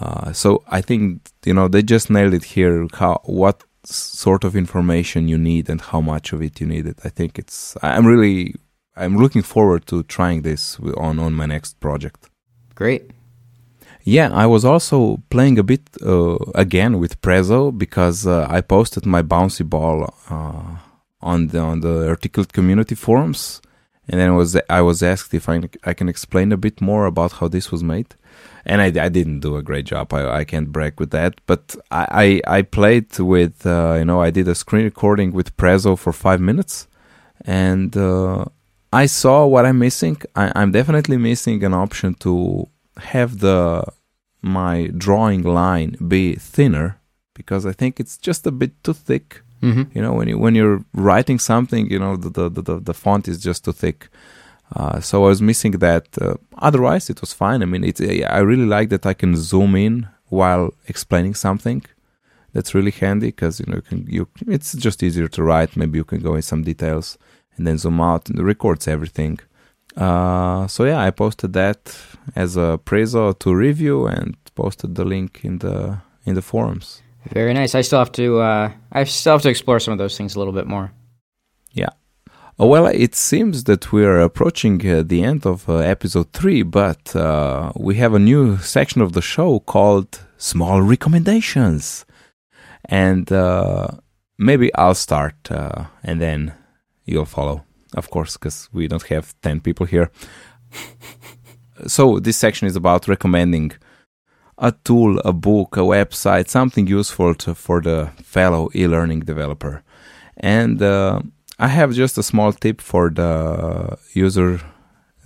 Uh, 0.00 0.32
so 0.32 0.62
I 0.68 0.80
think 0.80 1.30
you 1.44 1.54
know 1.54 1.68
they 1.68 1.82
just 1.82 2.10
nailed 2.10 2.34
it 2.34 2.44
here. 2.44 2.86
How 2.94 3.20
what 3.24 3.62
sort 3.84 4.44
of 4.44 4.56
information 4.56 5.28
you 5.28 5.38
need 5.38 5.70
and 5.70 5.80
how 5.80 6.00
much 6.00 6.32
of 6.32 6.42
it 6.42 6.60
you 6.60 6.66
need 6.66 6.86
it. 6.86 6.98
I 7.04 7.08
think 7.08 7.38
it's. 7.38 7.76
I'm 7.82 8.06
really. 8.06 8.54
I'm 8.96 9.16
looking 9.16 9.42
forward 9.42 9.86
to 9.86 10.02
trying 10.04 10.42
this 10.42 10.78
on 10.96 11.18
on 11.18 11.34
my 11.34 11.46
next 11.46 11.80
project. 11.80 12.30
Great. 12.74 13.10
Yeah, 14.04 14.30
I 14.32 14.46
was 14.46 14.64
also 14.64 15.20
playing 15.30 15.58
a 15.58 15.64
bit 15.64 15.82
uh, 16.00 16.36
again 16.54 17.00
with 17.00 17.20
Prezo 17.22 17.76
because 17.76 18.26
uh, 18.26 18.46
I 18.48 18.60
posted 18.60 19.04
my 19.04 19.22
bouncy 19.22 19.68
ball 19.68 20.14
uh, 20.30 20.76
on 21.20 21.48
the 21.48 21.58
on 21.58 21.80
the 21.80 22.08
Articulate 22.08 22.52
community 22.52 22.94
forums, 22.94 23.60
and 24.08 24.20
then 24.20 24.36
was 24.36 24.56
I 24.70 24.80
was 24.80 25.02
asked 25.02 25.34
if 25.34 25.48
I 25.48 25.62
I 25.84 25.92
can 25.92 26.08
explain 26.08 26.52
a 26.52 26.56
bit 26.56 26.80
more 26.80 27.06
about 27.06 27.32
how 27.32 27.48
this 27.48 27.72
was 27.72 27.82
made, 27.82 28.14
and 28.64 28.80
I, 28.80 28.86
I 29.06 29.08
didn't 29.08 29.40
do 29.40 29.56
a 29.56 29.62
great 29.62 29.86
job. 29.86 30.14
I, 30.14 30.40
I 30.40 30.44
can't 30.44 30.70
brag 30.70 31.00
with 31.00 31.10
that, 31.10 31.40
but 31.46 31.74
I 31.90 32.40
I, 32.46 32.58
I 32.58 32.62
played 32.62 33.18
with 33.18 33.66
uh, 33.66 33.96
you 33.98 34.04
know 34.04 34.20
I 34.22 34.30
did 34.30 34.46
a 34.46 34.54
screen 34.54 34.84
recording 34.84 35.32
with 35.32 35.56
Prezo 35.56 35.98
for 35.98 36.12
five 36.12 36.40
minutes, 36.40 36.86
and 37.44 37.96
uh, 37.96 38.44
I 38.92 39.06
saw 39.06 39.46
what 39.46 39.66
I'm 39.66 39.78
missing. 39.78 40.18
I, 40.34 40.52
I'm 40.54 40.72
definitely 40.72 41.16
missing 41.16 41.64
an 41.64 41.74
option 41.74 42.14
to 42.14 42.68
have 42.98 43.40
the 43.40 43.84
my 44.42 44.90
drawing 44.96 45.42
line 45.42 45.96
be 46.06 46.34
thinner 46.36 47.00
because 47.34 47.66
I 47.66 47.72
think 47.72 47.98
it's 47.98 48.16
just 48.16 48.46
a 48.46 48.52
bit 48.52 48.72
too 48.84 48.94
thick. 48.94 49.42
Mm-hmm. 49.62 49.96
You 49.96 50.02
know, 50.02 50.12
when 50.12 50.28
you 50.28 50.38
when 50.38 50.54
you're 50.54 50.84
writing 50.94 51.38
something, 51.38 51.90
you 51.90 51.98
know, 51.98 52.16
the 52.16 52.30
the 52.30 52.62
the, 52.62 52.80
the 52.80 52.94
font 52.94 53.28
is 53.28 53.38
just 53.42 53.64
too 53.64 53.72
thick. 53.72 54.08
Uh, 54.74 55.00
so 55.00 55.24
I 55.24 55.28
was 55.28 55.40
missing 55.40 55.72
that. 55.72 56.06
Uh, 56.20 56.34
otherwise, 56.58 57.08
it 57.08 57.20
was 57.20 57.32
fine. 57.32 57.62
I 57.62 57.66
mean, 57.66 57.84
it's 57.84 58.00
I 58.00 58.38
really 58.38 58.66
like 58.66 58.88
that 58.90 59.06
I 59.06 59.14
can 59.14 59.36
zoom 59.36 59.74
in 59.76 60.08
while 60.28 60.74
explaining 60.86 61.34
something. 61.34 61.84
That's 62.52 62.74
really 62.74 62.90
handy 62.90 63.28
because 63.28 63.60
you 63.60 63.66
know 63.68 63.76
you 63.76 63.82
can 63.82 64.06
you 64.08 64.28
it's 64.46 64.72
just 64.74 65.02
easier 65.02 65.28
to 65.28 65.42
write. 65.42 65.76
Maybe 65.76 65.98
you 65.98 66.04
can 66.04 66.20
go 66.20 66.34
in 66.34 66.42
some 66.42 66.62
details 66.62 67.18
and 67.56 67.66
then 67.66 67.78
zoom 67.78 68.00
out 68.00 68.28
and 68.28 68.38
records 68.44 68.88
everything. 68.88 69.38
Uh, 69.96 70.66
so 70.66 70.84
yeah, 70.84 71.00
I 71.00 71.10
posted 71.10 71.52
that 71.54 71.96
as 72.34 72.56
a 72.56 72.78
prezo 72.84 73.38
to 73.38 73.54
review 73.54 74.06
and 74.06 74.36
posted 74.54 74.94
the 74.94 75.04
link 75.04 75.40
in 75.42 75.58
the 75.58 75.98
in 76.24 76.34
the 76.34 76.42
forums. 76.42 77.02
Very 77.32 77.54
nice. 77.54 77.74
I 77.74 77.80
still 77.80 77.98
have 77.98 78.12
to. 78.12 78.40
Uh, 78.40 78.72
I 78.92 79.04
still 79.04 79.34
have 79.34 79.42
to 79.42 79.48
explore 79.48 79.80
some 79.80 79.92
of 79.92 79.98
those 79.98 80.16
things 80.16 80.34
a 80.34 80.38
little 80.38 80.52
bit 80.52 80.66
more. 80.66 80.92
Yeah. 81.72 81.90
Oh, 82.58 82.66
well, 82.66 82.86
it 82.86 83.14
seems 83.14 83.64
that 83.64 83.92
we 83.92 84.04
are 84.04 84.20
approaching 84.20 84.86
uh, 84.88 85.02
the 85.04 85.22
end 85.22 85.44
of 85.44 85.68
uh, 85.68 85.76
episode 85.76 86.32
three, 86.32 86.62
but 86.62 87.14
uh, 87.14 87.72
we 87.76 87.96
have 87.96 88.14
a 88.14 88.18
new 88.18 88.56
section 88.58 89.02
of 89.02 89.12
the 89.12 89.22
show 89.22 89.60
called 89.60 90.20
"Small 90.38 90.80
Recommendations," 90.82 92.06
and 92.84 93.30
uh, 93.30 93.88
maybe 94.38 94.74
I'll 94.74 94.94
start, 94.94 95.50
uh, 95.50 95.86
and 96.02 96.20
then 96.20 96.54
you'll 97.06 97.24
follow, 97.24 97.64
of 97.94 98.10
course, 98.10 98.36
because 98.36 98.68
we 98.72 98.88
don't 98.88 99.02
have 99.04 99.34
ten 99.40 99.60
people 99.60 99.86
here. 99.86 100.10
so 101.86 102.18
this 102.18 102.36
section 102.36 102.66
is 102.66 102.76
about 102.76 103.08
recommending 103.08 103.72
a 104.58 104.72
tool, 104.84 105.18
a 105.20 105.32
book, 105.32 105.76
a 105.76 105.80
website, 105.80 106.48
something 106.48 106.86
useful 106.86 107.34
to, 107.34 107.54
for 107.54 107.80
the 107.80 108.10
fellow 108.22 108.70
e-learning 108.74 109.20
developer. 109.20 109.82
And 110.38 110.82
uh, 110.82 111.20
I 111.58 111.68
have 111.68 111.92
just 111.92 112.18
a 112.18 112.22
small 112.22 112.52
tip 112.52 112.80
for 112.80 113.10
the 113.10 113.98
user 114.12 114.60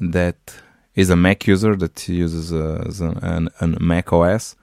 that 0.00 0.54
is 0.94 1.10
a 1.10 1.16
Mac 1.16 1.46
user 1.46 1.76
that 1.76 2.08
uses 2.08 2.52
uh, 2.52 2.90
an, 3.22 3.48
an 3.60 3.76
Mac 3.80 4.12
OS. 4.12 4.56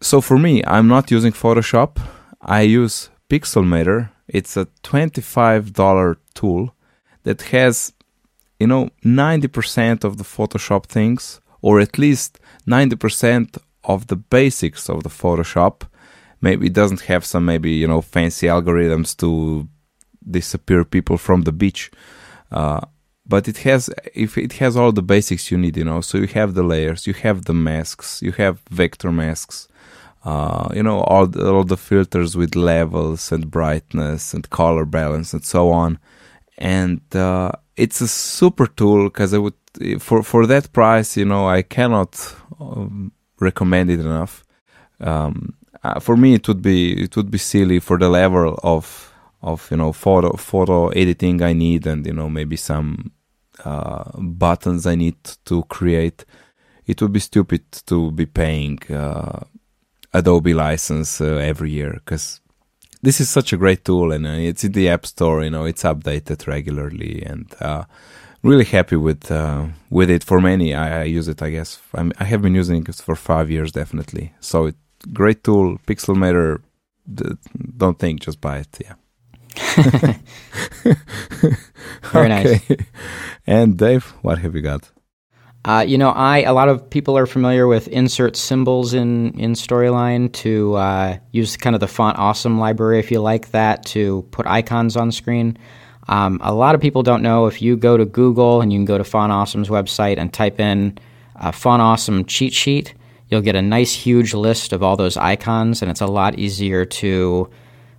So 0.00 0.20
for 0.20 0.38
me, 0.38 0.62
I'm 0.66 0.88
not 0.88 1.10
using 1.10 1.32
Photoshop. 1.32 1.98
I 2.40 2.62
use 2.62 3.10
Pixelmator. 3.28 4.10
It's 4.28 4.56
a 4.56 4.66
$25 4.82 6.16
tool 6.34 6.74
that 7.24 7.42
has, 7.42 7.92
you 8.58 8.66
know, 8.66 8.90
90% 9.04 10.04
of 10.04 10.16
the 10.16 10.24
Photoshop 10.24 10.86
things, 10.86 11.40
or 11.60 11.80
at 11.80 11.98
least 11.98 12.38
90% 12.66 13.58
of 13.84 14.06
the 14.06 14.16
basics 14.16 14.88
of 14.88 15.02
the 15.02 15.08
Photoshop. 15.08 15.82
Maybe 16.40 16.66
it 16.66 16.72
doesn't 16.72 17.02
have 17.02 17.24
some 17.24 17.44
maybe 17.44 17.70
you 17.70 17.88
know 17.88 18.00
fancy 18.00 18.46
algorithms 18.46 19.16
to 19.18 19.68
disappear 20.30 20.84
people 20.84 21.16
from 21.16 21.42
the 21.42 21.52
beach, 21.52 21.90
uh, 22.50 22.80
but 23.26 23.48
it 23.48 23.58
has 23.58 23.88
if 24.14 24.36
it 24.36 24.54
has 24.54 24.76
all 24.76 24.92
the 24.92 25.02
basics 25.02 25.50
you 25.50 25.58
need. 25.58 25.76
You 25.76 25.84
know, 25.84 26.00
so 26.00 26.18
you 26.18 26.26
have 26.28 26.54
the 26.54 26.62
layers, 26.62 27.06
you 27.06 27.14
have 27.14 27.44
the 27.44 27.54
masks, 27.54 28.20
you 28.20 28.32
have 28.32 28.60
vector 28.70 29.12
masks. 29.12 29.68
Uh, 30.24 30.68
you 30.74 30.82
know 30.82 31.00
all 31.00 31.26
the, 31.26 31.46
all 31.52 31.64
the 31.64 31.76
filters 31.76 32.34
with 32.36 32.56
levels 32.56 33.30
and 33.30 33.50
brightness 33.50 34.32
and 34.32 34.48
color 34.48 34.86
balance 34.86 35.34
and 35.34 35.44
so 35.44 35.70
on, 35.70 35.98
and 36.56 37.00
uh, 37.14 37.52
it's 37.76 38.00
a 38.00 38.08
super 38.08 38.66
tool 38.66 39.04
because 39.04 39.34
I 39.34 39.38
would 39.38 39.54
for 39.98 40.22
for 40.22 40.46
that 40.46 40.72
price, 40.72 41.16
you 41.16 41.24
know, 41.24 41.48
I 41.48 41.62
cannot 41.62 42.34
um, 42.60 43.12
recommend 43.40 43.90
it 43.90 44.00
enough. 44.00 44.44
Um, 45.00 45.54
uh, 45.82 46.00
for 46.00 46.16
me, 46.16 46.34
it 46.34 46.46
would 46.48 46.62
be 46.62 47.02
it 47.02 47.16
would 47.16 47.30
be 47.30 47.38
silly 47.38 47.80
for 47.80 47.98
the 47.98 48.08
level 48.08 48.58
of 48.62 49.12
of 49.42 49.68
you 49.70 49.76
know 49.76 49.92
photo 49.92 50.36
photo 50.36 50.88
editing 50.88 51.42
I 51.42 51.52
need, 51.52 51.86
and 51.86 52.06
you 52.06 52.12
know 52.12 52.28
maybe 52.28 52.56
some 52.56 53.12
uh, 53.64 54.10
buttons 54.18 54.86
I 54.86 54.94
need 54.94 55.22
to 55.46 55.64
create. 55.64 56.24
It 56.86 57.00
would 57.00 57.12
be 57.12 57.20
stupid 57.20 57.64
to 57.86 58.10
be 58.12 58.26
paying 58.26 58.78
uh, 58.92 59.40
Adobe 60.14 60.54
license 60.54 61.20
uh, 61.20 61.36
every 61.36 61.70
year 61.70 61.94
because 61.94 62.40
this 63.02 63.20
is 63.20 63.28
such 63.28 63.52
a 63.52 63.56
great 63.56 63.84
tool, 63.84 64.12
and 64.12 64.26
uh, 64.26 64.30
it's 64.30 64.64
in 64.64 64.72
the 64.72 64.88
App 64.88 65.04
Store. 65.04 65.44
You 65.44 65.50
know, 65.50 65.64
it's 65.66 65.82
updated 65.82 66.46
regularly, 66.46 67.22
and 67.26 67.46
uh, 67.60 67.84
really 68.42 68.64
happy 68.64 68.96
with 68.96 69.30
uh, 69.30 69.66
with 69.90 70.10
it. 70.10 70.24
For 70.24 70.40
many, 70.40 70.74
I, 70.74 71.00
I 71.00 71.04
use 71.04 71.28
it. 71.28 71.42
I 71.42 71.50
guess 71.50 71.80
I'm, 71.94 72.12
i 72.18 72.24
have 72.24 72.40
been 72.42 72.54
using 72.54 72.86
it 72.86 72.94
for 72.94 73.16
five 73.16 73.50
years, 73.50 73.72
definitely. 73.72 74.32
So 74.40 74.66
it 74.66 74.76
great 75.12 75.44
tool, 75.44 75.78
Pixelmator. 75.86 76.62
D- 77.12 77.36
don't 77.76 77.98
think, 77.98 78.20
just 78.20 78.40
buy 78.40 78.58
it. 78.58 78.78
Yeah. 78.80 78.94
Very 82.12 82.28
nice. 82.28 82.62
And 83.46 83.76
Dave, 83.76 84.14
what 84.22 84.38
have 84.38 84.54
you 84.54 84.62
got? 84.62 84.90
Uh, 85.64 85.82
you 85.86 85.96
know, 85.96 86.10
I 86.10 86.40
a 86.40 86.52
lot 86.52 86.68
of 86.68 86.90
people 86.90 87.16
are 87.16 87.26
familiar 87.26 87.66
with 87.66 87.88
insert 87.88 88.36
symbols 88.36 88.92
in 88.92 89.38
in 89.38 89.54
Storyline 89.54 90.30
to 90.34 90.74
uh, 90.74 91.18
use 91.32 91.56
kind 91.56 91.74
of 91.74 91.80
the 91.80 91.88
font 91.88 92.18
awesome 92.18 92.58
library 92.58 92.98
if 92.98 93.10
you 93.10 93.20
like 93.20 93.50
that 93.52 93.84
to 93.86 94.22
put 94.30 94.46
icons 94.46 94.96
on 94.96 95.10
screen. 95.10 95.56
Um, 96.08 96.38
a 96.42 96.52
lot 96.52 96.74
of 96.74 96.82
people 96.82 97.02
don't 97.02 97.22
know 97.22 97.46
if 97.46 97.62
you 97.62 97.76
go 97.76 97.96
to 97.96 98.04
Google 98.04 98.60
and 98.60 98.70
you 98.72 98.78
can 98.78 98.84
go 98.84 98.98
to 98.98 99.04
Font 99.04 99.32
Awesome's 99.32 99.70
website 99.70 100.18
and 100.18 100.30
type 100.30 100.60
in 100.60 100.98
uh, 101.36 101.50
Font 101.50 101.80
Awesome 101.80 102.26
cheat 102.26 102.52
sheet, 102.52 102.94
you'll 103.28 103.40
get 103.40 103.56
a 103.56 103.62
nice 103.62 103.94
huge 103.94 104.34
list 104.34 104.74
of 104.74 104.82
all 104.82 104.96
those 104.96 105.16
icons, 105.16 105.80
and 105.80 105.90
it's 105.90 106.02
a 106.02 106.06
lot 106.06 106.38
easier 106.38 106.84
to 106.84 107.50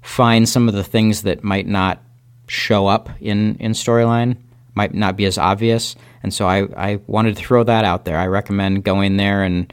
find 0.03 0.47
some 0.47 0.69
of 0.69 0.75
the 0.75 0.83
things 0.83 1.23
that 1.23 1.43
might 1.43 1.67
not 1.67 1.99
show 2.47 2.85
up 2.85 3.09
in 3.19 3.55
in 3.59 3.71
Storyline, 3.71 4.37
might 4.75 4.93
not 4.93 5.17
be 5.17 5.25
as 5.25 5.39
obvious. 5.39 5.95
And 6.25 6.33
so 6.33 6.47
I, 6.47 6.63
I 6.75 6.99
wanted 7.05 7.37
to 7.37 7.43
throw 7.43 7.63
that 7.63 7.85
out 7.85 8.05
there. 8.05 8.17
I 8.17 8.25
recommend 8.25 8.83
going 8.83 9.15
there 9.17 9.43
and 9.43 9.71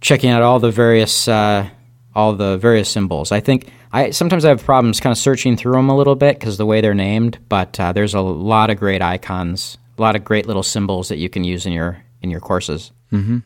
checking 0.00 0.28
out 0.28 0.42
all 0.42 0.58
the 0.58 0.72
various 0.72 1.28
uh, 1.28 1.68
all 2.16 2.32
the 2.34 2.58
various 2.58 2.88
symbols. 2.88 3.30
I 3.30 3.38
think 3.38 3.70
I 3.92 4.10
sometimes 4.10 4.44
I 4.44 4.48
have 4.48 4.64
problems 4.64 4.98
kind 4.98 5.12
of 5.12 5.18
searching 5.18 5.56
through 5.56 5.74
them 5.74 5.88
a 5.88 5.96
little 5.96 6.16
bit 6.16 6.40
because 6.40 6.56
the 6.56 6.66
way 6.66 6.80
they're 6.80 6.94
named, 6.94 7.38
but 7.48 7.78
uh, 7.78 7.92
there's 7.92 8.12
a 8.12 8.20
lot 8.20 8.70
of 8.70 8.76
great 8.80 9.02
icons, 9.02 9.78
a 9.96 10.02
lot 10.02 10.16
of 10.16 10.24
great 10.24 10.48
little 10.48 10.64
symbols 10.64 11.10
that 11.10 11.18
you 11.18 11.28
can 11.28 11.44
use 11.44 11.64
in 11.64 11.72
your 11.72 12.02
in 12.22 12.28
your 12.28 12.40
courses. 12.40 12.90
Mm-hmm. 13.12 13.38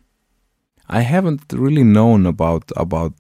I 0.88 1.02
haven't 1.02 1.52
really 1.52 1.84
known 1.84 2.24
about 2.24 2.72
about 2.76 3.12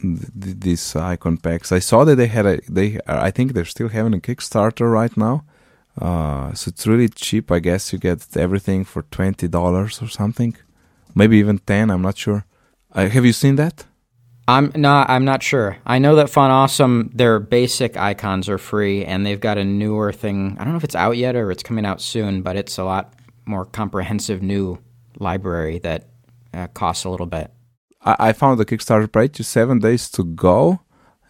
th- 0.00 0.60
these 0.60 0.96
icon 0.96 1.36
packs. 1.36 1.72
I 1.72 1.78
saw 1.78 2.04
that 2.06 2.16
they 2.16 2.28
had 2.28 2.46
a 2.46 2.58
they. 2.70 2.98
I 3.06 3.30
think 3.30 3.52
they're 3.52 3.66
still 3.66 3.90
having 3.90 4.14
a 4.14 4.18
Kickstarter 4.18 4.90
right 4.90 5.14
now. 5.14 5.44
Uh, 6.00 6.52
so 6.54 6.70
it's 6.70 6.86
really 6.86 7.08
cheap. 7.08 7.52
I 7.52 7.58
guess 7.58 7.92
you 7.92 7.98
get 7.98 8.36
everything 8.36 8.84
for 8.84 9.02
twenty 9.02 9.48
dollars 9.48 10.00
or 10.00 10.08
something, 10.08 10.56
maybe 11.14 11.36
even 11.38 11.58
ten. 11.58 11.90
I'm 11.90 12.02
not 12.02 12.16
sure. 12.16 12.44
Uh, 12.92 13.08
have 13.08 13.24
you 13.24 13.32
seen 13.32 13.56
that? 13.56 13.84
I'm 14.48 14.72
not. 14.74 15.08
I'm 15.08 15.24
not 15.24 15.42
sure. 15.42 15.76
I 15.86 15.98
know 15.98 16.16
that 16.16 16.30
Font 16.30 16.50
Awesome, 16.50 17.10
their 17.14 17.38
basic 17.38 17.96
icons 17.96 18.48
are 18.48 18.58
free, 18.58 19.04
and 19.04 19.24
they've 19.24 19.40
got 19.40 19.58
a 19.58 19.64
newer 19.64 20.12
thing. 20.12 20.56
I 20.58 20.64
don't 20.64 20.72
know 20.72 20.78
if 20.78 20.84
it's 20.84 20.96
out 20.96 21.16
yet 21.16 21.36
or 21.36 21.50
it's 21.50 21.62
coming 21.62 21.86
out 21.86 22.00
soon, 22.00 22.42
but 22.42 22.56
it's 22.56 22.78
a 22.78 22.84
lot 22.84 23.14
more 23.46 23.64
comprehensive 23.64 24.42
new 24.42 24.78
library 25.18 25.78
that 25.80 26.08
uh, 26.54 26.66
costs 26.68 27.04
a 27.04 27.10
little 27.10 27.26
bit. 27.26 27.50
I, 28.04 28.16
I 28.18 28.32
found 28.32 28.58
the 28.58 28.64
Kickstarter 28.64 29.10
page 29.10 29.36
to 29.36 29.44
seven 29.44 29.78
days 29.78 30.10
to 30.10 30.24
go, 30.24 30.80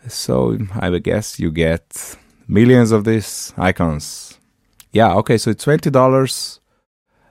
so 0.09 0.57
I 0.73 0.97
guess 0.99 1.39
you 1.39 1.51
get 1.51 2.17
millions 2.49 2.93
of 2.93 3.05
these 3.05 3.53
icons. 3.59 4.32
Yeah. 4.93 5.15
Okay. 5.15 5.39
So 5.39 5.51
it's 5.51 5.65
twenty 5.65 5.91
dollars, 5.91 6.61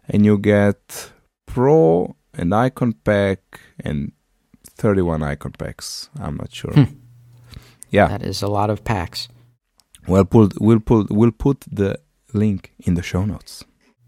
and 0.10 0.26
you 0.26 0.38
get 0.38 1.12
Pro 1.48 2.16
and 2.34 2.54
Icon 2.56 2.94
Pack 3.04 3.40
and 3.84 4.12
31 4.78 5.22
icon 5.22 5.52
packs. 5.52 6.10
I'm 6.20 6.38
not 6.38 6.54
sure. 6.54 6.72
Hmm. 6.74 6.84
Yeah. 7.90 8.08
That 8.08 8.24
is 8.24 8.42
a 8.42 8.48
lot 8.48 8.70
of 8.70 8.84
packs. 8.84 9.28
Well, 10.08 10.26
put, 10.26 10.60
we'll 10.60 10.80
put 10.80 11.12
we'll 11.12 11.32
put 11.32 11.62
the 11.72 12.00
link 12.34 12.74
in 12.80 12.96
the 12.96 13.04
show 13.04 13.26
notes. 13.26 13.64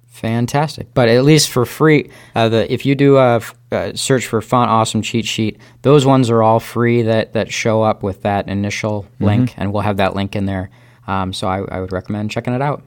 Fantastic. 0.08 0.94
But 0.94 1.10
at 1.10 1.24
least 1.24 1.50
for 1.50 1.66
free, 1.66 2.10
uh, 2.36 2.48
the 2.50 2.72
if 2.74 2.86
you 2.86 2.96
do 2.96 3.18
a 3.18 3.42
uh, 3.72 3.92
search 3.96 4.26
for 4.28 4.42
Font 4.42 4.70
Awesome 4.70 5.02
cheat 5.02 5.26
sheet, 5.26 5.60
those 5.82 6.06
ones 6.06 6.30
are 6.30 6.42
all 6.42 6.60
free 6.60 7.02
that 7.04 7.34
that 7.34 7.52
show 7.52 7.82
up 7.84 8.04
with 8.04 8.22
that 8.22 8.48
initial 8.48 9.04
Mm-hmm. 9.04 9.26
link, 9.26 9.54
and 9.58 9.74
we'll 9.74 9.82
have 9.84 9.98
that 9.98 10.16
link 10.16 10.36
in 10.36 10.46
there. 10.46 10.70
Um, 11.08 11.34
so 11.34 11.48
I, 11.48 11.62
I 11.64 11.80
would 11.82 11.92
recommend 11.92 12.32
checking 12.32 12.54
it 12.54 12.62
out. 12.62 12.84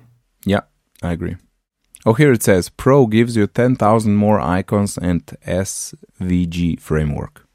Yeah, 0.47 0.61
I 1.03 1.13
agree. 1.13 1.37
Oh, 2.07 2.13
here 2.15 2.33
it 2.33 2.43
says 2.43 2.69
Pro 2.69 3.07
gives 3.07 3.37
you 3.37 3.47
10,000 3.49 4.15
more 4.15 4.41
icons 4.41 4.97
and 4.97 5.27
SVG 5.47 6.79
framework. 6.81 7.47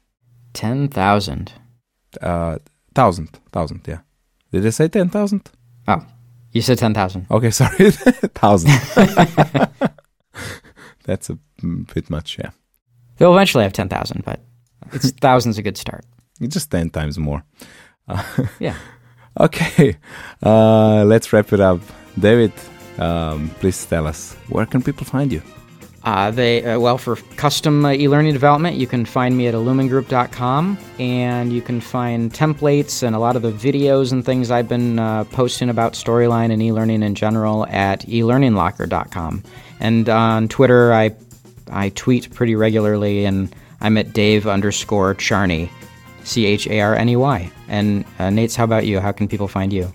10,000. 0.52 1.52
Uh, 2.20 2.58
thousand, 2.94 3.28
thousand, 3.50 3.80
yeah. 3.88 4.00
Did 4.52 4.66
I 4.66 4.70
say 4.70 4.88
10,000? 4.88 5.50
Oh, 5.88 6.04
you 6.52 6.60
said 6.60 6.76
10,000. 6.78 7.26
Okay, 7.30 7.50
sorry, 7.60 7.90
thousand. 8.34 8.70
That's 11.04 11.30
a 11.30 11.38
bit 11.94 12.10
much, 12.10 12.38
yeah. 12.38 12.50
They'll 13.16 13.32
eventually 13.32 13.64
have 13.64 13.72
10,000, 13.72 14.22
but 14.24 14.40
it's 14.92 15.10
thousands 15.20 15.58
a 15.58 15.62
good 15.62 15.78
start. 15.78 16.04
It's 16.40 16.52
just 16.54 16.70
10 16.70 16.90
times 16.90 17.18
more. 17.18 17.42
Uh, 18.08 18.22
Yeah. 18.60 18.76
okay, 19.40 19.96
uh, 20.42 21.04
let's 21.04 21.32
wrap 21.32 21.52
it 21.52 21.60
up. 21.60 21.80
David, 22.18 22.52
um, 22.98 23.50
please 23.60 23.84
tell 23.84 24.06
us 24.06 24.34
where 24.48 24.66
can 24.66 24.82
people 24.82 25.04
find 25.04 25.32
you? 25.32 25.42
Uh, 26.04 26.32
they 26.32 26.64
uh, 26.64 26.80
well 26.80 26.98
for 26.98 27.14
custom 27.36 27.84
uh, 27.84 27.92
e-learning 27.92 28.32
development, 28.32 28.76
you 28.76 28.88
can 28.88 29.04
find 29.04 29.36
me 29.36 29.46
at 29.46 29.54
illumingroup.com, 29.54 30.76
and 30.98 31.52
you 31.52 31.62
can 31.62 31.80
find 31.80 32.32
templates 32.32 33.04
and 33.04 33.14
a 33.14 33.20
lot 33.20 33.36
of 33.36 33.42
the 33.42 33.52
videos 33.52 34.10
and 34.10 34.24
things 34.24 34.50
I've 34.50 34.68
been 34.68 34.98
uh, 34.98 35.24
posting 35.24 35.68
about 35.68 35.92
storyline 35.92 36.52
and 36.52 36.60
e-learning 36.60 37.04
in 37.04 37.14
general 37.14 37.66
at 37.68 38.00
elearninglocker.com. 38.06 39.44
And 39.78 40.08
on 40.08 40.48
Twitter, 40.48 40.92
I 40.92 41.14
I 41.70 41.90
tweet 41.90 42.34
pretty 42.34 42.56
regularly, 42.56 43.24
and 43.24 43.54
I'm 43.80 43.96
at 43.96 44.12
Dave 44.12 44.48
underscore 44.48 45.14
Charney, 45.14 45.70
C 46.24 46.46
H 46.46 46.66
A 46.66 46.80
R 46.80 46.96
N 46.96 47.08
E 47.10 47.16
Y. 47.16 47.50
And 47.68 48.04
uh, 48.18 48.28
Nejc, 48.28 48.56
how 48.56 48.64
about 48.64 48.86
you? 48.86 48.98
How 48.98 49.12
can 49.12 49.28
people 49.28 49.46
find 49.46 49.72
you? 49.72 49.92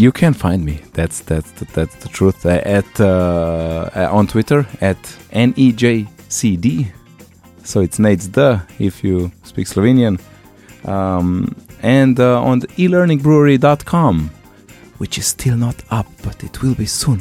You 0.00 0.12
can 0.12 0.32
find 0.32 0.64
me. 0.64 0.80
That's 0.94 1.20
that's 1.20 1.50
that's 1.76 1.96
the 1.96 2.08
truth. 2.08 2.46
Uh, 2.46 2.62
at 2.78 2.92
uh, 2.98 3.90
uh, 3.94 4.08
on 4.10 4.26
Twitter 4.28 4.66
at 4.80 4.96
nejcd. 5.30 6.86
So 7.64 7.80
it's 7.80 7.98
Nejc 7.98 8.32
the 8.32 8.62
if 8.78 9.04
you 9.04 9.30
speak 9.42 9.66
Slovenian. 9.66 10.18
Um, 10.88 11.54
and 11.82 12.18
uh, 12.18 12.42
on 12.42 12.62
elearningbrewery.com, 12.62 14.30
which 14.96 15.18
is 15.18 15.26
still 15.26 15.58
not 15.58 15.76
up, 15.90 16.06
but 16.22 16.42
it 16.44 16.62
will 16.62 16.74
be 16.74 16.86
soon. 16.86 17.20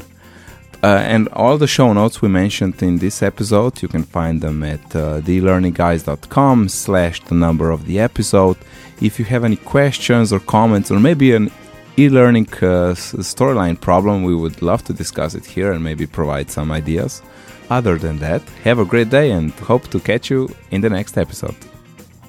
Uh, 0.82 1.04
and 1.14 1.28
all 1.34 1.58
the 1.58 1.68
show 1.68 1.92
notes 1.92 2.22
we 2.22 2.30
mentioned 2.30 2.82
in 2.82 3.00
this 3.00 3.22
episode, 3.22 3.82
you 3.82 3.90
can 3.90 4.04
find 4.04 4.40
them 4.40 4.64
at 4.64 4.86
uh, 4.96 5.20
thelearningguys.com 5.20 6.70
slash 6.70 7.22
the 7.26 7.36
number 7.36 7.72
of 7.72 7.86
the 7.88 8.00
episode. 8.00 8.56
If 9.02 9.20
you 9.20 9.26
have 9.26 9.44
any 9.44 9.58
questions 9.58 10.32
or 10.32 10.40
comments 10.40 10.90
or 10.92 11.00
maybe 11.02 11.34
an 11.34 11.52
e-learning 11.98 12.48
uh, 12.62 12.94
storyline 12.96 13.80
problem, 13.80 14.24
we 14.24 14.36
would 14.36 14.62
love 14.62 14.84
to 14.86 14.94
discuss 14.94 15.36
it 15.36 15.46
here 15.46 15.72
and 15.72 15.84
maybe 15.84 16.06
provide 16.06 16.50
some 16.50 16.72
ideas. 16.72 17.22
Other 17.70 17.98
than 17.98 18.18
that, 18.20 18.42
have 18.64 18.80
a 18.80 18.86
great 18.86 19.10
day 19.10 19.32
and 19.32 19.52
hope 19.52 19.88
to 19.90 20.00
catch 20.00 20.30
you 20.30 20.50
in 20.72 20.82
the 20.82 20.90
next 20.90 21.18
episode. 21.18 21.56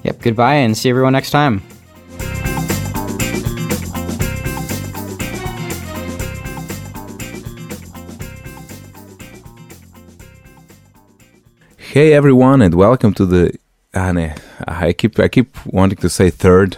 Yep, 0.03 0.21
goodbye 0.21 0.55
and 0.55 0.77
see 0.77 0.89
everyone 0.89 1.13
next 1.13 1.31
time. 1.31 1.61
Hey 11.77 12.13
everyone, 12.13 12.61
and 12.61 12.73
welcome 12.73 13.13
to 13.15 13.25
the. 13.25 13.57
Ah, 13.93 14.13
I 14.65 14.93
keep 14.93 15.19
I 15.19 15.27
keep 15.27 15.57
wanting 15.65 15.97
to 15.97 16.09
say 16.09 16.29
third 16.29 16.77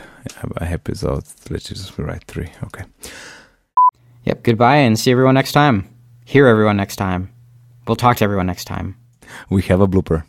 episode. 0.59 1.23
Let's 1.49 1.69
just 1.69 1.97
write 1.97 2.23
three. 2.25 2.49
Okay. 2.63 2.83
Yep, 4.25 4.43
goodbye 4.43 4.77
and 4.77 4.97
see 4.97 5.11
everyone 5.11 5.35
next 5.35 5.51
time. 5.51 5.89
Hear 6.25 6.47
everyone 6.47 6.77
next 6.77 6.95
time. 6.95 7.33
We'll 7.87 7.95
talk 7.95 8.17
to 8.17 8.23
everyone 8.23 8.47
next 8.47 8.65
time. 8.65 8.95
We 9.49 9.61
have 9.63 9.81
a 9.81 9.87
blooper. 9.87 10.23